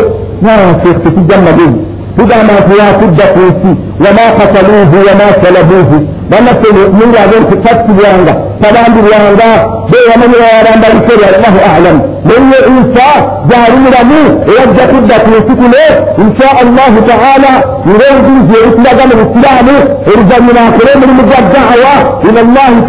ما 2.18 2.18
شيخ 2.18 2.18
تتجمع 2.18 2.18
به 2.18 2.24
إذا 2.24 2.44
ما 2.44 2.74
فيها 2.74 2.92
كدة 3.02 3.26
كوسي 3.26 3.76
وما 4.00 4.30
قتلوه 4.40 4.90
وما 4.90 5.28
سلبوه 5.44 6.04
لما 6.32 6.52
من 7.00 7.14
يعلم 7.14 7.44
تفتي 7.64 7.94
بيانغا 7.94 8.34
فلان 8.64 8.94
بيانغا 9.02 9.52
بيه 9.92 10.16
من 10.22 10.34
يرام 10.34 10.82
بالكري 10.82 11.26
الله 11.36 11.66
أعلم 11.66 12.02
من 12.26 12.54
إنساء 12.68 13.46
جاري 13.52 13.86
رمو 14.02 14.42
يبدأ 14.48 14.86
كدة 14.86 15.18
كوسي 15.18 15.56
كله 15.56 15.90
إن 16.20 16.34
شاء 16.42 16.62
الله 16.62 16.94
تعالى 17.08 17.64
يريد 17.86 18.48
جيرت 18.52 18.78
لغم 18.80 19.12
الإسلام 19.12 19.68
ارجع 20.08 20.40
من 20.40 20.58
آخرين 20.58 21.02
من 21.02 21.14
مجد 21.14 21.54
دعوة 21.54 22.20
إلى 22.30 22.42
الله 22.42 22.82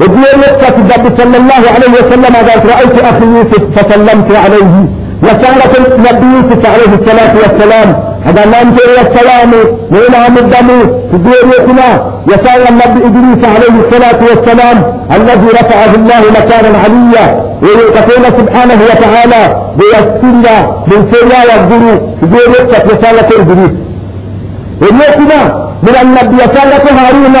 وجيء 0.00 0.38
يقصد 0.38 0.78
النبي 0.78 1.22
صلى 1.22 1.36
الله 1.36 1.62
عليه 1.74 1.90
وسلم 1.98 2.34
قالت 2.36 2.66
رأيت 2.66 3.04
أخي 3.04 3.24
يوسف 3.24 3.62
فسلمت 3.76 4.32
عليه 4.44 4.72
وسألت 5.22 5.78
النبي 5.96 6.26
يوسف 6.36 6.66
عليه 6.66 6.92
الصلاة 7.00 7.34
والسلام 7.42 7.88
هذا 8.24 8.44
ننت 8.46 8.78
إلى 8.88 9.00
السلام 9.08 9.50
وإلى 9.92 10.18
مدمه 10.36 10.80
في 11.10 11.16
بيوتنا 11.18 12.12
وسأل 12.26 12.62
النبي 12.68 13.06
إدريس 13.06 13.44
عليه 13.54 13.74
الصلاة 13.86 14.18
والسلام 14.30 14.76
الذي 15.16 15.48
رفعه 15.60 15.94
الله 15.94 16.20
مكانا 16.38 16.78
عليا 16.84 17.44
ويقول 17.62 18.24
سبحانه 18.40 18.78
وتعالى 18.90 19.42
بيسرنا 19.78 20.56
من 20.86 21.12
سرنا 21.12 21.44
يقدر 21.44 22.00
في 22.20 22.26
بيوتك 22.26 22.84
رسالة 22.84 23.28
إدريس 23.42 23.70
وبيوتنا 24.82 25.68
من 25.82 25.94
النبي 26.02 26.36
رسالة 26.36 26.84
هارون 27.00 27.36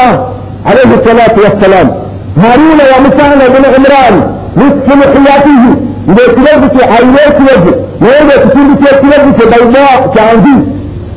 عليه 0.66 0.90
الصلاة 1.00 1.34
والسلام 1.44 2.07
هارون 2.42 2.80
ومسعنا 2.92 3.44
بن 3.48 3.64
عمران 3.74 4.14
نصف 4.56 4.86
لحياته 4.96 5.62
إذا 6.08 6.26
تلبس 6.32 6.82
عينيه 6.84 7.28
تلبس 7.38 7.74
وإذا 8.02 8.36
تلبس 8.36 8.90
تلبس 8.90 9.44
بيضاء 9.44 10.12
كعندي 10.16 10.58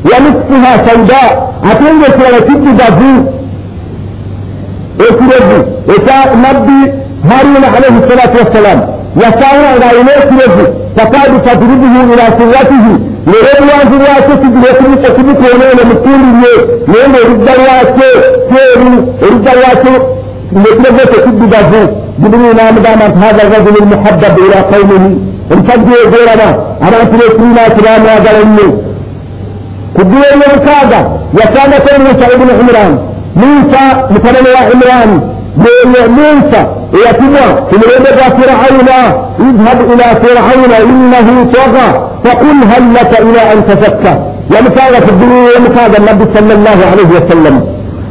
ونصفها 0.05 0.73
سوداء 0.87 1.53
أتلبس 1.71 2.15
ونسيت 2.25 2.75
دافوس 2.79 3.23
يتلبس 4.99 5.65
إذا 5.89 6.17
نبي 6.35 6.91
هارون 7.31 7.63
عليه 7.75 7.95
الصلاة 8.03 8.33
والسلام 8.39 8.79
يسعى 9.17 9.65
عينيه 9.67 10.19
تلبس 10.29 10.67
تكاد 10.97 11.41
تضربه 11.41 12.13
إلى 12.13 12.23
سرته 12.39 13.11
lero 13.27 13.65
lwazirwa 13.65 14.15
kyo 14.25 14.37
kigirekibuka 14.37 15.09
kibikoona 15.15 15.65
eno 15.71 15.83
mutundu 15.89 16.27
lye 16.41 16.53
naye 16.87 17.07
ngaerudda 17.09 17.51
lwakyo 17.61 18.09
kyeru 18.49 19.13
erudda 19.25 19.51
lwakyo 19.59 19.93
ng'ekirago 20.59 21.03
tekiddugavu 21.13 21.81
jibrilu 22.21 22.49
n'amugamba 22.57 23.05
nti 23.09 23.17
hatha 23.23 23.43
rajulu 23.53 23.77
lmuhabbabu 23.85 24.39
ila 24.47 24.57
qaumihi 24.71 25.11
omusajja 25.51 25.95
ogoraba 26.05 26.47
abantu 26.87 27.13
bekibiina 27.19 27.61
kibamwagala 27.75 28.39
nnyo 28.47 28.67
ku 29.95 30.01
ddula 30.05 30.25
eryomukaaga 30.33 30.99
yasangako 31.39 31.89
musa 32.03 32.25
ibunu 32.35 32.53
imran 32.63 32.91
musa 33.41 33.83
mutabani 34.13 34.49
wa 34.55 34.63
imran 34.75 35.11
yeyo 35.63 36.03
musa 36.17 36.59
eyatumwa 36.97 37.43
ku 37.67 37.73
mulembe 37.79 38.09
gwa 38.17 38.27
firawuna 38.37 38.97
idhabu 39.47 39.83
ila 39.93 40.07
firawuna 40.21 40.77
innahu 40.91 41.33
taga 41.55 41.85
faqul 42.23 42.59
hal 42.71 42.83
laka 42.95 43.17
ila 43.27 43.41
an 43.51 43.59
tazakka 43.69 44.11
yamusanga 44.53 44.99
ku 45.05 45.11
ddula 45.15 45.35
eryomukaaga 45.47 45.97
nabbi 46.07 46.23
sal 46.33 46.47
llahu 46.65 46.83
alaihi 46.91 47.13
wasallam 47.19 47.55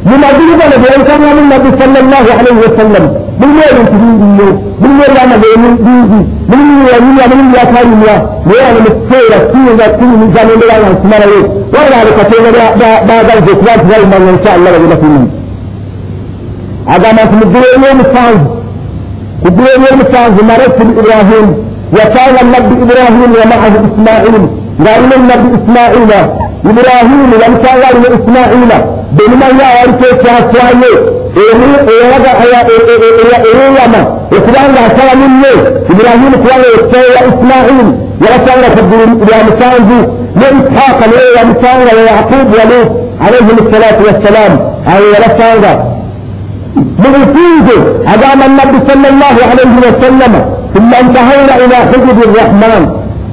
mu 0.09 0.16
magulu 0.23 0.52
gano 0.61 0.76
byenkanyamu 0.83 1.42
nabbi 1.50 1.71
sal 1.78 1.92
llahu 1.92 2.28
alaihi 2.38 2.61
wasallam 2.66 3.04
mulimu 3.40 3.62
ebintu 3.71 3.95
bingi 4.00 4.25
nnyo 4.30 4.49
mulimu 4.80 5.02
ebyamageeni 5.09 5.69
bingi 5.85 6.21
mulimu 6.50 6.85
yanyumya 6.92 7.25
mulimu 7.30 7.50
byakanyumya 7.54 8.14
naye 8.47 8.61
wano 8.64 8.80
mu 8.85 8.90
kiseera 8.97 9.38
kiyinza 9.50 9.87
kiyimiza 9.97 10.40
nendera 10.47 10.75
nga 10.80 10.88
nkimalayo 10.95 11.40
wabula 11.73 11.97
abo 12.00 12.12
katonda 12.19 12.62
bagaliza 13.09 13.50
okuba 13.54 13.73
nti 13.76 13.87
balimanya 13.90 14.30
inshallah 14.37 14.71
bagenda 14.75 14.97
kuyimu 15.00 15.28
agamba 16.95 17.21
nti 17.25 17.35
muggulu 17.40 17.66
eryomusanvu 17.75 18.47
ku 19.42 19.49
ggulu 19.52 19.69
eryomusanvu 19.76 20.40
marasimu 20.50 20.90
ibrahim 21.00 21.47
yasanga 21.99 22.40
nabbi 22.52 22.75
ibrahim 22.85 23.30
wa 23.40 23.47
maahu 23.52 23.76
ismail 23.88 24.35
ng'alina 24.80 25.16
nabbi 25.30 25.49
ismaila 25.59 26.21
ibrahimu 26.71 27.35
yamusanga 27.42 27.85
alina 27.90 28.78
bemumanya 29.17 29.64
awaliko 29.73 30.05
e, 30.07 30.11
ekyaswayo 30.14 30.93
eyeyama 33.50 33.99
e, 33.99 34.35
e, 34.35 34.37
okubanga 34.38 34.81
asala 34.88 35.12
munne 35.21 35.52
ibulahimu 35.90 36.37
kubanga 36.43 36.67
ekitabo 36.76 37.09
ya 37.17 37.23
isimaili 37.29 37.87
yabasanga 38.25 38.67
ku 38.75 38.81
ggulu 38.87 39.05
lya 39.26 39.38
musanvu 39.49 39.99
ne 40.38 40.47
ishaaka 40.61 41.05
naye 41.11 41.29
yabisanga 41.38 41.90
ya 41.99 42.02
yaqubu 42.11 42.52
wa 42.59 42.64
nuusi 42.71 42.90
alaihim 43.25 43.59
salatu 43.73 44.00
wassalaamu 44.09 44.59
awo 44.93 45.05
yabasanga 45.14 45.71
mu 47.00 47.09
bufunze 47.14 47.76
agamba 48.12 48.45
nabbi 48.59 48.79
sallallahu 48.88 49.40
alaihi 49.50 49.81
wasallama 49.88 50.40
ثم 50.75 50.90
انتهينا 51.02 51.55
الى 51.64 51.76
حجب 51.90 52.19
الرحمن 52.29 52.83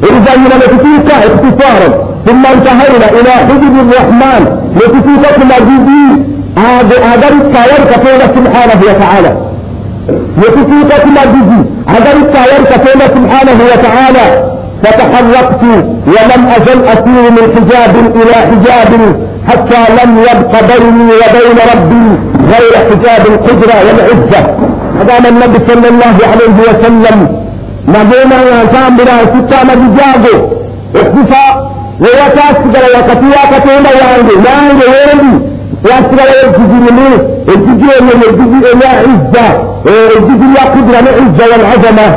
oluvannyuma 0.08 0.56
ne 0.62 0.66
tutuuka 0.72 1.14
ekitufaaro 1.28 1.90
ثم 2.28 2.44
انتهينا 2.56 3.08
إلى 3.20 3.32
حجب 3.48 3.74
الرحمن 3.86 4.42
لتفوتكم 4.76 5.50
الجزيز 5.60 6.18
agarukka 7.14 7.60
yarikatonda 7.72 8.26
subhanahu 8.36 8.84
wataala 8.90 9.32
netutuuka 10.40 10.96
ku 11.04 11.10
magezi 11.18 11.60
agarukka 11.98 12.40
yarikatonda 12.52 13.06
subhanahu 13.16 13.62
wataala 13.72 14.24
fataharraktu 14.84 15.72
walam 16.16 16.42
azal 16.58 16.80
asiru 16.94 17.30
min 17.38 17.46
hijabin 17.56 18.06
ila 18.22 18.38
hijabin 18.52 19.06
حتى 19.52 19.82
لم 20.00 20.12
يبق 20.30 20.54
بيني 20.70 21.10
وبين 21.22 21.58
ربي 21.72 22.08
غير 22.54 22.74
حجاب 22.90 23.24
القدرة 23.34 23.76
والعزة 23.88 24.42
هذا 25.00 25.16
من 25.20 25.26
النبي 25.34 25.58
صلى 25.72 25.88
الله 25.94 26.16
عليه 26.32 26.56
وسلم 26.68 27.18
نبينا 27.98 28.38
وانسان 28.48 28.90
بلا 28.98 29.18
ستا 29.34 29.60
مجزاغو 29.70 30.36
اختفاء 30.96 31.54
ويتاسقل 32.01 32.85
وكتوا 32.99 33.43
كتونا 33.53 33.91
وعنده 33.99 34.37
ما 34.45 34.51
عنده 34.69 34.87
ويرمي 34.93 35.41
ياسقل 35.85 36.29
يجزيني 36.43 37.15
الجزيني 37.49 38.13
الجزيني 38.15 38.81
لا 38.81 38.89
عزة 38.89 39.47
الجزيني 39.87 40.55
لا 40.55 40.65
قدرة 40.75 41.01
العزة 41.01 41.45
والعظمة 41.53 42.09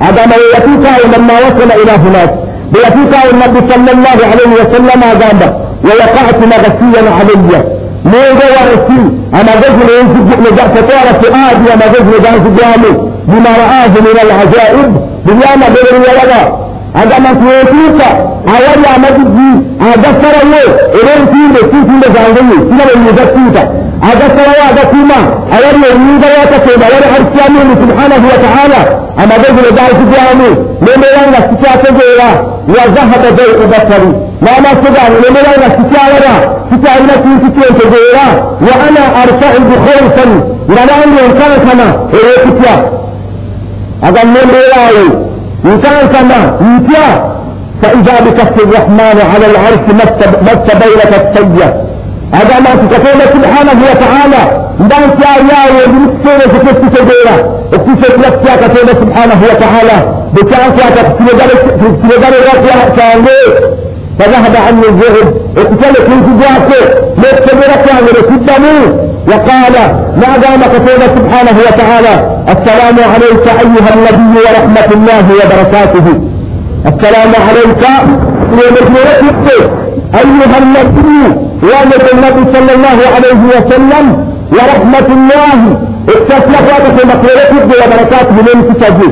هذا 0.00 0.26
ما 0.26 0.34
يتيك 0.56 1.16
لما 1.18 1.34
وصل 1.34 1.70
إلى 1.82 1.92
هناك 1.92 2.34
بيتيك 2.72 3.12
النبي 3.32 3.72
صلى 3.72 3.92
الله 3.92 4.18
عليه 4.32 4.52
وسلم 4.60 5.02
هذا 5.02 5.60
ووقعت 5.84 6.38
مغسيا 6.52 7.10
علي 7.18 7.64
موضع 8.04 8.48
ورسي 8.56 9.00
أما 9.34 9.52
رجل 9.64 9.88
ينزج 10.00 10.40
نجاة 10.52 10.68
فتارة 10.74 11.20
آدي 11.50 11.72
أما 11.74 11.86
رجل 11.86 12.18
نجاة 12.18 12.38
جامي 12.58 13.08
بما 13.28 13.50
رآه 16.96 17.18
من 17.18 17.18
العجائب 17.18 17.18
بيانا 17.18 17.18
بيري 17.18 17.18
ولغا 17.18 17.18
هذا 17.18 17.18
ما 17.18 17.32
تويتيك 17.32 18.00
أولي 18.48 18.88
أمدجي 18.96 19.52
هذا 19.80 20.08
سروا 20.22 20.42
إلين 20.94 21.26
فيه 21.32 21.54
سيسي 21.60 21.96
لجانجي 22.02 22.58
سنة 22.68 22.84
من 22.96 23.06
يزكيك 23.06 23.56
هذا 24.02 24.28
سروا 24.28 24.62
هذا 24.68 24.84
فيما 24.90 25.20
أولي 25.52 25.88
يميد 25.94 26.24
ويتكيب 26.24 26.82
أولي 26.82 27.08
أرسيامي 27.16 27.74
سبحانه 27.82 28.22
وتعالى 28.26 28.80
أما 29.18 29.34
رجل 29.36 29.72
نجاة 29.72 29.98
جامي 30.12 30.50
لما 30.82 31.06
يانا 31.06 31.38
سكاة 31.50 31.82
جيرا 31.98 32.58
وذهب 32.68 33.36
ضيء 33.36 33.66
بصري 33.66 34.12
ما 34.42 34.60
ما 34.60 34.70
سبع 34.84 35.08
لما 35.08 35.40
يانا 35.40 35.68
سكاة 35.78 36.58
فتعلنا 36.70 37.12
في 37.12 37.48
وكانت 45.65 46.13
يتيا 46.61 47.33
فإذا 47.81 48.15
بكف 48.25 48.63
الرحمن 48.63 49.17
على 49.33 49.45
العرش 49.51 49.83
مت 50.41 50.71
بيلة 50.83 51.11
السيئة. 51.21 51.83
هذا 52.33 52.59
ما 52.59 52.75
تكتب 52.75 53.19
سبحانه 53.33 53.83
وتعالى. 53.91 54.63
ndani 54.79 55.05
ya 55.23 55.55
yawe 55.55 55.87
mtoro 55.87 56.49
kutesikegera 56.53 57.35
okusekulasiya 57.75 58.57
katonda 58.63 58.93
subhanahu 59.01 59.43
wataala 59.49 59.97
bwekyankwata 60.33 61.03
kukiregalera 61.03 62.53
kyange 62.95 63.37
fadhahaba 64.17 64.59
ani 64.67 64.81
zuhud 64.83 65.27
okutale 65.61 65.99
kunkugwako 66.07 66.79
n'okutegera 67.17 67.75
kyange 67.83 68.11
nekuddamu 68.17 68.73
وقال 69.27 69.73
ما 70.21 70.31
دام 70.43 70.61
قتيبة 70.73 71.07
سبحانه 71.17 71.55
وتعالى 71.67 72.15
السلام 72.53 72.97
عليك 73.13 73.45
أيها 73.63 73.91
النبي 73.95 74.39
ورحمة 74.45 74.89
الله 74.97 75.25
وبركاته. 75.39 76.07
السلام 76.91 77.31
عليك 77.47 77.83
أيها 80.21 80.57
النبي 80.63 81.21
وامر 81.69 82.03
النبي 82.13 82.43
صلى 82.55 82.71
الله 82.77 82.99
عليه 83.15 83.41
وسلم 83.53 84.05
ورحمة 84.57 85.07
الله. 85.17 85.59
اكتسلك 86.09 86.65
وقت 86.73 87.05
مقررته 87.11 87.67
وبركاته 87.81 88.35
من 88.47 88.57
كتابه 88.73 89.11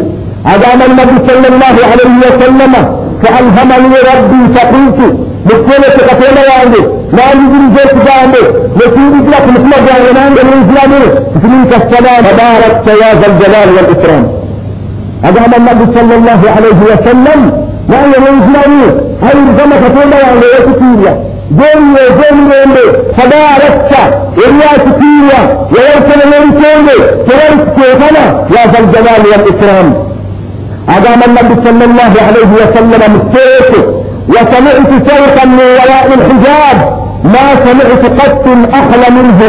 أدام 0.55 0.79
النبي 0.91 1.17
صلى 1.29 1.47
الله 1.53 1.75
عليه 1.91 2.13
وسلم 2.27 2.73
فألهمني 3.23 3.97
ربي 4.11 4.41
فقلت 4.55 4.99
مثلت 5.45 5.95
قتيبة 6.09 6.41
وعنده 6.49 6.83
nanjigiriza 7.15 7.81
ekigambo 7.87 8.41
nekiyingira 8.77 9.37
ku 9.43 9.49
mutima 9.55 9.77
gwange 9.85 10.11
nange 10.17 10.41
nenziramu 10.49 10.99
titumika 11.33 11.77
salaam 11.91 12.23
tabarakta 12.27 12.91
ya 13.01 13.09
zaljalaali 13.21 13.71
walikramu 13.77 14.27
agamba 15.27 15.57
nabbi 15.67 15.85
salllah 15.97 16.39
alaihi 16.57 16.83
wasallam 16.91 17.41
nange 17.91 18.17
nenziramu 18.25 18.85
ayinzama 19.27 19.75
katonda 19.83 20.15
wange 20.25 20.45
eyekukiirya 20.53 21.11
gyewiyo 21.57 21.99
ez'emirembe 22.09 22.83
tabarakta 23.17 24.01
eryakikiirya 24.45 25.39
yayalusana 25.75 26.25
n'ebitonde 26.31 26.95
tebalikiteekana 27.27 28.23
ya 28.55 28.61
zaljalaali 28.73 29.27
walikramu 29.33 29.93
agamba 30.95 31.25
nabbi 31.37 31.55
salllah 31.65 32.11
alaihi 32.29 32.53
wasallama 32.61 33.07
muteeko 33.15 33.81
وسمعت 34.29 34.89
صوتا 35.09 35.45
من 35.45 35.59
وراء 35.59 36.07
الحجاب 36.17 37.00
ما 37.23 37.45
سمعت 37.65 38.03
قط 38.21 38.45
أخلى 38.73 39.07
منه 39.17 39.41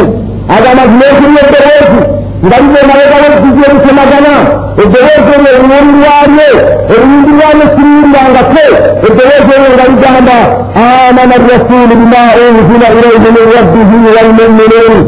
هذا 0.50 0.70
مجموع 0.74 1.10
الدروس 1.20 2.22
ngalize 2.46 2.78
emabega 2.84 3.16
w'ekijjo 3.22 3.64
ebitemagana 3.70 4.34
eddoboozi 4.82 5.32
eryo 5.34 5.52
eringi 5.52 5.94
lyalyo 6.02 6.48
eringi 6.94 7.30
lyalyo 7.38 7.66
siriyiryangako 7.74 8.64
eddoboozi 9.06 9.52
eryo 9.56 9.68
nga 9.74 9.84
ligamba 9.90 10.38
amana 10.84 11.34
rasulu 11.50 11.92
bima 12.00 12.22
unzila 12.46 12.86
ilaihi 12.96 13.28
min 13.36 13.44
rabbihi 13.56 13.96
walmuminuun 14.16 14.98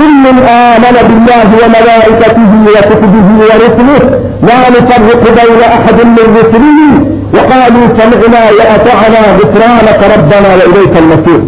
كل 0.00 0.24
آمن 0.72 0.96
بالله 1.08 1.48
وملائكته 1.62 2.50
وكتبه 2.74 3.26
ورسله 3.48 4.00
لا 4.48 4.58
نفرق 4.74 5.22
بين 5.38 5.60
أحد 5.78 5.98
من 6.16 6.26
رسله 6.40 6.78
وقالوا 7.34 7.86
سمعنا 7.98 8.42
وأطعنا 8.58 9.20
غفرانك 9.38 10.00
ربنا 10.14 10.48
وإليك 10.58 10.94
المصير 11.02 11.40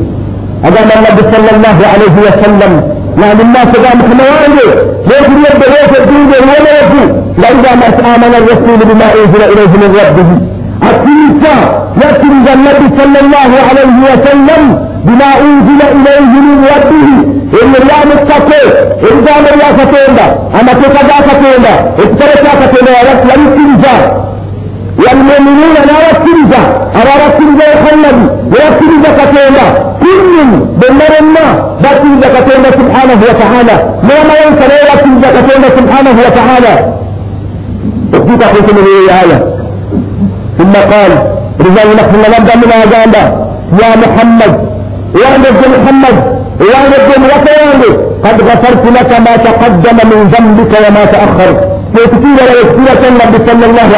هذا 0.64 0.82
ما 0.86 0.94
النبي 1.00 1.36
صلى 1.36 1.50
الله 1.58 1.78
عليه 1.94 2.16
وسلم 2.28 3.00
يعني 3.22 3.42
الناس 3.42 3.66
قام 3.66 4.00
في 4.02 4.14
مواجه 4.22 4.76
ليس 5.06 5.28
يبدأ 5.30 5.68
ليس 5.70 6.00
الدين 6.00 6.28
ولا 6.28 6.74
يجي 6.82 7.06
وإذا 7.38 7.76
ما 7.76 8.16
آمن 8.16 8.34
الرسول 8.36 8.78
بما 8.90 9.06
أنزل 9.06 9.42
إليه 9.52 9.68
من 9.82 9.96
ربه 10.02 10.30
أكيسا 10.90 11.56
يكرز 11.98 12.46
النبي 12.56 13.02
صلى 13.02 13.20
الله 13.26 13.52
عليه 13.70 13.94
وسلم 14.08 14.90
بما 15.06 15.26
أنزل 15.42 15.82
إليه 15.92 16.20
من 16.20 16.66
ربه 16.76 17.08
إن 17.64 17.74
الله 17.82 18.00
متقي 18.14 18.68
إذا 19.04 19.36
من 19.42 19.50
الله 19.54 19.70
فتونا 19.78 20.26
أما 20.62 20.74
تقضى 20.74 21.18
فتونا 21.30 21.74
اتركا 22.00 22.50
فتونا 22.50 23.00
لم 23.24 23.56
تنجا 23.56 24.20
والمؤمنون 25.00 25.76
لا 30.04 30.16
يكرز 30.16 30.60
أرى 30.60 31.30
ركرز 31.30 31.40
يخلد 31.40 31.40
ويكرز 31.40 31.40
فتونا 31.40 31.40
كل 31.40 31.40
بمرنا 31.40 31.76
بكرز 31.80 32.22
فتونا 32.36 32.72
سبحانه 32.72 33.22
وتعالى 33.30 33.94
ما 34.04 34.24
ما 34.28 34.36
ينسى 34.46 34.68
لا 34.68 34.94
يكرز 34.94 35.26
فتونا 35.38 35.68
سبحانه 35.78 36.16
وتعالى 36.28 36.94
وفيك 38.14 38.44
قلت 38.44 38.74
من 38.74 38.84
الآية 38.84 39.38
ثم 40.58 40.74
قال 40.74 41.12
رجال 41.60 41.96
نحن 41.96 42.16
نبدأ 42.40 42.56
من 42.56 42.72
أجابة 42.72 43.24
يا 43.82 43.96
محمد 43.96 44.70
يا 45.22 45.38
نبي 45.38 45.68
محمد 45.84 46.16
يا 46.62 46.80
نبي 46.88 47.26
وكياني 47.26 47.92
قد 48.24 48.42
غفرت 48.42 48.86
لك 48.98 49.20
ما 49.20 49.36
تقدم 49.36 49.98
من 50.10 50.32
ذنبك 50.32 50.74
وما 50.88 51.06
تأخر 51.06 51.52
وكثير 51.94 52.36
لا 52.38 52.54
يكثير 52.62 53.08
النبي 53.10 53.52
صلى 53.52 53.66
الله 53.66 53.90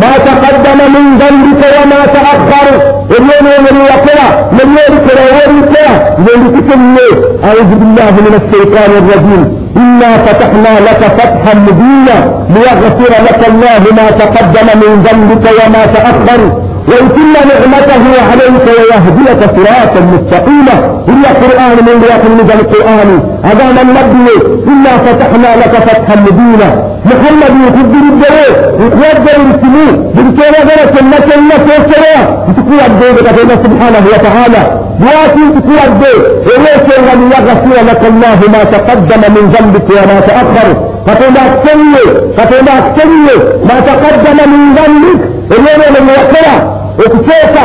ma 0.00 0.10
taqaddama 0.26 0.84
min 0.94 1.06
dambika 1.20 1.66
wama 1.76 1.98
taakharu 2.16 2.74
ebyonoonyo 3.16 3.70
byeyakola 3.76 4.26
nebyebikola 4.56 5.20
oba 5.30 5.42
ebikola 5.48 5.92
ngendikike 6.22 6.74
nnyo 6.82 7.08
audu 7.48 7.74
billahi 7.80 8.18
min 8.26 8.34
ashaitaani 8.40 8.96
arrajim 9.02 9.44
إنا 9.82 10.10
فتحنا 10.26 10.72
لك 10.88 11.02
فتحا 11.18 11.54
مبينا 11.66 12.16
ليغفر 12.54 13.12
لك 13.28 13.40
الله 13.50 13.82
ما 13.98 14.06
تقدم 14.22 14.68
من 14.82 14.92
ذنبك 15.06 15.44
وما 15.58 15.82
تأخر. 15.94 16.40
ويتم 16.88 17.32
نعمته 17.48 18.04
عليك 18.30 18.66
ويهديك 18.78 19.40
صراطا 19.56 20.00
مستقيما. 20.00 20.76
هي 21.08 21.24
قرآن 21.42 21.76
من 21.88 22.02
يقول 22.12 22.50
القرآن. 22.60 23.10
هذا 23.44 23.66
من 23.76 23.86
نبي 23.98 24.28
إنا 24.68 24.92
فتحنا 25.04 25.56
لك 25.56 25.74
فتحا 25.86 26.16
مبينا. 26.16 26.68
محمد 27.04 27.52
يقدر 27.66 28.02
الدواء 28.12 28.50
يقدر 28.80 29.36
السنين 29.54 29.94
بالكيرا 30.14 30.60
غرس 30.68 30.94
لك 31.14 31.36
الناس 31.38 31.60
والسراء 31.70 32.48
تقوى 32.56 32.86
الدواء 32.86 33.34
بين 33.36 33.50
سبحانه 33.64 34.04
وتعالى. 34.12 34.62
لكن 35.00 35.44
تقوى 35.56 35.84
الدواء 35.86 36.26
إليك 36.54 36.88
لم 37.08 37.20
يغفر 37.34 37.84
لك 37.90 38.02
الله 38.12 38.38
ما 38.52 38.64
تقدم 38.64 39.20
من 39.34 39.44
ذنبك 39.54 39.90
وما 39.90 40.20
تأخر. 40.20 40.68
فتماك 41.06 41.52
سنه 41.66 42.04
فتماك 42.36 42.84
سنه 42.98 43.38
ما 43.68 43.80
تقدم 43.80 44.38
من 44.52 44.74
ذنبك. 44.78 45.20
إلينا 45.52 46.00
من 46.00 46.08
يقرأ. 46.08 46.77
okuteeka 47.04 47.64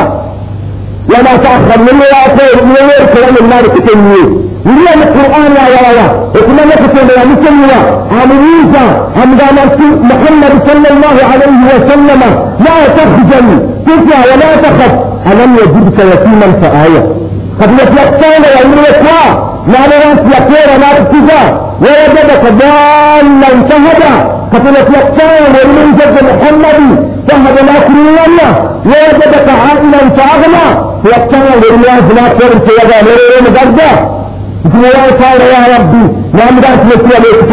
wamatakha 1.12 1.74
neyewaako 1.86 2.43
neyeerukera 2.74 3.28
yonna 3.38 3.58
likutenyiye 3.63 4.24
ndiyo 4.72 4.91
mu 5.00 5.06
qur'ani 5.15 5.58
awalala 5.65 6.06
okumanya 6.39 6.74
okutendera 6.80 7.24
mukenyiwa 7.30 7.80
amubuuza 8.19 8.84
amugamba 9.22 9.62
nti 9.69 9.86
muhammadi 10.10 10.58
salllah 10.67 11.15
alaihi 11.34 11.65
wasallama 11.74 12.30
la 12.65 12.76
tahzani 12.98 13.56
tutya 13.86 14.17
wala 14.30 14.50
takhaf 14.63 14.93
alam 15.32 15.52
yajidka 15.62 16.04
yatiman 16.12 16.52
faaya 16.62 17.02
kati 17.60 17.74
yatyakusanga 17.82 18.50
yayireka 18.58 19.17
n'abeera 19.72 20.08
nti 20.15 20.28
yakeera 20.36 20.74
n'atukuza 20.82 21.39
wayajadaka 21.84 22.50
dannan 22.62 23.58
fahada 23.69 24.13
فكما 24.53 24.79
تلقاهم 24.89 25.53
ومن 25.63 25.87
جد 25.99 26.15
محمد 26.29 26.79
فهذا 27.29 27.75
كلنا 27.87 28.47
ووجدك 28.85 29.47
عائلا 29.63 30.01
فأغنى 30.17 30.67
تلقاهم 31.03 31.59
والله 31.63 32.05
لا 32.17 32.27
ترك 32.39 32.65
يدا 32.79 32.97
مريم 33.07 33.45
جدا 33.57 33.91
يقول 34.65 35.23
قال 35.23 35.41
يا 35.41 35.77
ربي 35.77 36.03
نعم 36.33 36.55
ذات 36.59 36.85
مثل 36.85 37.11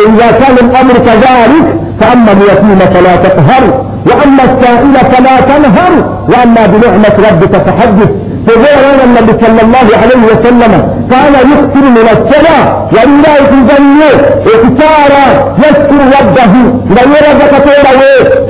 إذا 0.08 0.30
كان 0.40 0.56
الأمر 0.66 0.92
كذلك 1.06 1.66
فأما 2.00 2.32
اليتيم 2.32 2.78
فلا 2.94 3.16
تقهر 3.16 3.64
وأما 4.06 4.42
السائل 4.44 4.94
فلا 5.12 5.40
تنهر 5.40 5.92
وأما 6.32 6.66
بنعمة 6.66 7.14
ربك 7.30 7.56
فحدث. 7.66 8.08
فغير 8.49 9.03
النبي 9.03 9.45
صلى 9.45 9.61
الله 9.61 9.87
عليه 10.01 10.21
وسلم 10.31 10.71
كان 11.11 11.33
يكثر 11.51 11.85
من 11.97 12.07
الصلاة 12.15 12.89
ولله 12.93 13.35
في 13.51 13.59
ذنبه 13.69 14.11
اختارا 14.45 15.55
يذكر 15.57 15.99
ربه 16.19 16.53
غير 16.89 17.25
ذكره 17.41 17.99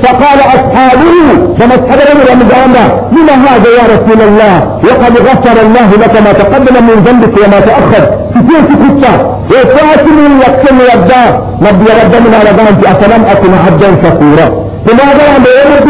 فقال 0.02 0.38
أصحابه 0.40 1.14
كما 1.58 1.74
اصحاب 1.74 2.00
من 2.16 2.24
رمضان 2.32 2.74
لما 3.12 3.34
هذا 3.50 3.68
يا 3.78 3.84
رسول 3.94 4.20
الله 4.28 4.80
وقد 4.84 5.18
غفر 5.18 5.60
الله 5.66 5.90
لك 6.02 6.14
ما 6.22 6.32
تقدم 6.32 6.74
من 6.86 6.94
ذنبك 7.06 7.46
وما 7.46 7.60
تأخر 7.60 8.02
كثير 8.34 8.60
في 8.68 8.74
كتة 8.84 9.12
وفاتل 9.50 10.18
يكتم 10.46 10.78
ربا 10.94 11.24
نبي 11.60 11.90
رب 12.02 12.14
من 12.26 12.34
على 12.40 12.50
ذنبي 12.50 12.88
أفلم 12.90 13.24
أكن 13.24 13.50
عبدا 13.66 13.88
شكورا 14.02 14.66
فماذا 14.86 15.36
أن 15.36 15.44
يرد 15.44 15.86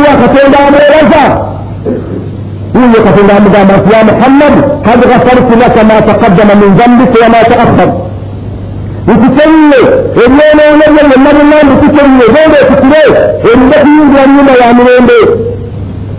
وقتل 2.81 3.31
أمر 3.31 3.51
يقول 3.55 3.69
لك 3.69 3.85
في 3.85 3.97
يا 3.97 4.03
محمد 4.11 4.55
قد 4.89 5.01
غفرت 5.12 5.51
لك 5.62 5.85
ما 5.85 6.01
تقدم 6.01 6.49
من 6.61 6.77
ذنبك 6.81 7.15
وما 7.23 7.43
تأخر 7.43 7.89
وتسلي 9.09 9.81
الليل 10.27 10.59
وليل 10.73 10.99
النبي 11.17 11.41
الله 11.45 11.61
وتسلي 11.73 12.25
غير 12.37 12.53
تسلي 12.71 13.05
الذي 13.55 13.97
يمين 14.23 14.49
يعملون 14.61 15.03
به 15.09 15.25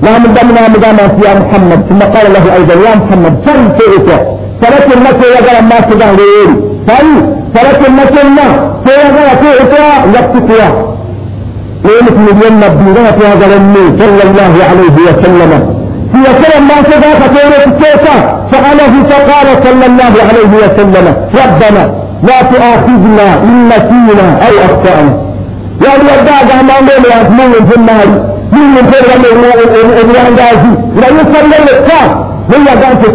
لا 0.03 0.17
من 0.17 0.33
دم 0.33 0.49
لا 0.55 0.63
مدام 0.73 0.97
يا 1.25 1.33
محمد 1.39 1.79
ثم 1.89 1.99
قال 2.15 2.33
له 2.33 2.45
أيضا 2.57 2.73
يا 2.89 2.95
محمد 2.95 3.33
سل 3.45 3.61
فئك 3.77 4.09
سلك 4.63 4.87
المكة 4.97 5.25
يقرأ 5.35 5.61
ما 5.61 5.79
تدعى 5.89 6.11
غيري 6.19 6.55
سل 6.87 7.09
سلك 7.55 7.81
المكة 7.89 8.29
ما 8.37 8.47
سيقرأ 8.85 9.33
فئك 9.41 9.73
يقتقيا 10.15 10.69
ويلك 11.85 12.17
مليون 12.25 12.53
نبي 12.59 12.99
في 13.19 13.23
هذا 13.27 13.45
النبي 13.57 14.03
صلى 14.03 14.23
الله 14.29 14.53
عليه 14.69 15.70
يسير 16.20 16.58
الناس 16.58 16.86
ذاك 16.90 17.22
فيروت 17.36 17.82
كيف 17.84 18.04
فعله 18.52 19.02
فقال 19.10 19.64
صلى 19.64 19.86
الله 19.86 20.14
عليه 20.28 20.50
وسلم 20.64 21.16
ربنا 21.34 21.94
لا 22.22 22.42
تؤاخذنا 22.42 23.34
إن 23.42 23.66
نسينا 23.68 24.38
أو 24.46 24.64
أخطأنا 24.64 25.22
يعني 25.84 26.02
يرجع 26.02 26.34
عن 26.58 26.70
أمر 26.70 26.92
يأثمون 27.10 27.52
في 27.68 27.76
النار 27.76 28.06
من 28.52 28.74
يفر 28.76 29.18
من 29.18 29.24
الوان 30.00 30.36
غازي 30.38 30.72
لا 31.00 31.06
يصلي 31.08 31.64
لك 31.66 31.92
من 32.48 32.66
يرجع 32.66 32.88
في 33.00 33.08